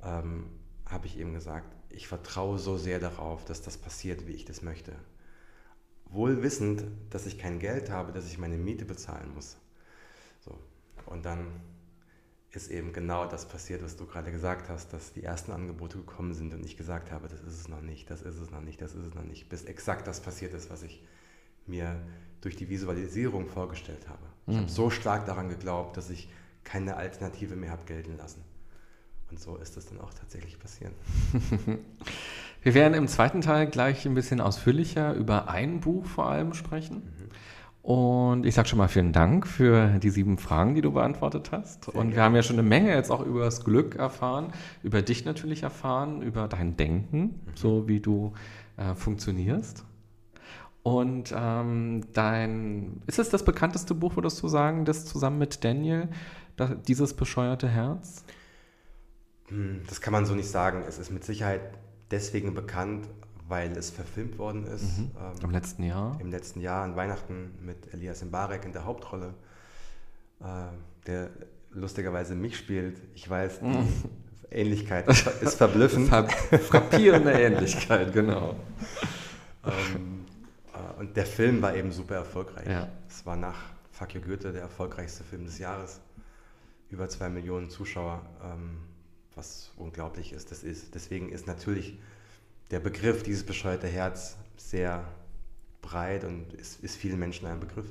[0.03, 0.47] ähm,
[0.87, 4.63] habe ich eben gesagt, ich vertraue so sehr darauf, dass das passiert, wie ich das
[4.63, 4.93] möchte.
[6.07, 9.57] Wohl wissend, dass ich kein Geld habe, dass ich meine Miete bezahlen muss.
[10.41, 10.59] So.
[11.07, 11.47] Und dann
[12.55, 16.35] ist eben genau das passiert, was du gerade gesagt hast, dass die ersten Angebote gekommen
[16.35, 18.81] sind und ich gesagt habe, das ist es noch nicht, das ist es noch nicht,
[18.81, 21.03] das ist es noch nicht, bis exakt das passiert ist, was ich
[21.67, 21.97] mir
[22.43, 24.23] durch die Visualisierung vorgestellt habe.
[24.47, 24.61] Ich mhm.
[24.61, 26.29] habe so stark daran geglaubt, dass ich
[26.65, 28.43] keine Alternative mehr habe gelten lassen.
[29.31, 30.93] Und so ist es dann auch tatsächlich passiert.
[32.63, 36.97] Wir werden im zweiten Teil gleich ein bisschen ausführlicher über ein Buch vor allem sprechen.
[36.97, 37.22] Mhm.
[37.83, 41.85] Und ich sage schon mal vielen Dank für die sieben Fragen, die du beantwortet hast.
[41.85, 42.17] Sehr und gerne.
[42.17, 44.53] wir haben ja schon eine Menge jetzt auch über das Glück erfahren,
[44.85, 47.41] über dich natürlich erfahren, über dein Denken, mhm.
[47.55, 48.35] so wie du
[48.77, 49.85] äh, funktionierst.
[50.85, 56.09] Und ähm, dein, ist es das bekannteste Buch, würdest du sagen, das zusammen mit Daniel,
[56.57, 58.25] das, dieses bescheuerte Herz?
[59.49, 60.85] Hm, das kann man so nicht sagen.
[60.89, 61.61] Es ist mit Sicherheit
[62.11, 63.09] deswegen bekannt,
[63.53, 64.99] weil es verfilmt worden ist.
[64.99, 65.11] Mhm.
[65.21, 66.17] Ähm, Im letzten Jahr?
[66.19, 69.35] Im letzten Jahr an Weihnachten mit Elias Mbarek in der Hauptrolle,
[70.41, 70.45] äh,
[71.07, 71.29] der
[71.71, 72.99] lustigerweise mich spielt.
[73.15, 73.89] Ich weiß, die mhm.
[74.51, 76.09] Ähnlichkeit ist verblüffend.
[76.09, 78.57] Frappierende Ähnlichkeit, genau.
[79.67, 80.25] ähm,
[80.73, 82.67] äh, und der Film war eben super erfolgreich.
[82.67, 82.89] Ja.
[83.07, 83.59] Es war nach
[83.91, 86.01] Fuck You Goethe der erfolgreichste Film des Jahres.
[86.89, 88.79] Über zwei Millionen Zuschauer, ähm,
[89.35, 90.51] was unglaublich ist.
[90.51, 90.95] Das ist.
[90.95, 91.99] Deswegen ist natürlich
[92.73, 95.05] der Begriff, dieses bescheuerte Herz, sehr
[95.83, 97.87] breit und ist, ist vielen Menschen ein Begriff.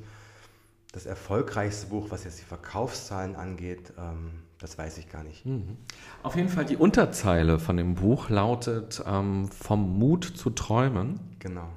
[0.92, 5.46] Das erfolgreichste Buch, was jetzt die Verkaufszahlen angeht, ähm, das weiß ich gar nicht.
[5.46, 5.78] Mhm.
[6.24, 11.20] Auf jeden Fall die Unterzeile von dem Buch lautet ähm, Vom Mut zu träumen.
[11.40, 11.70] Genau.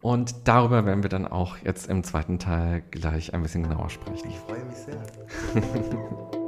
[0.00, 4.28] Und darüber werden wir dann auch jetzt im zweiten Teil gleich ein bisschen genauer sprechen.
[4.28, 6.32] Ich freue mich sehr.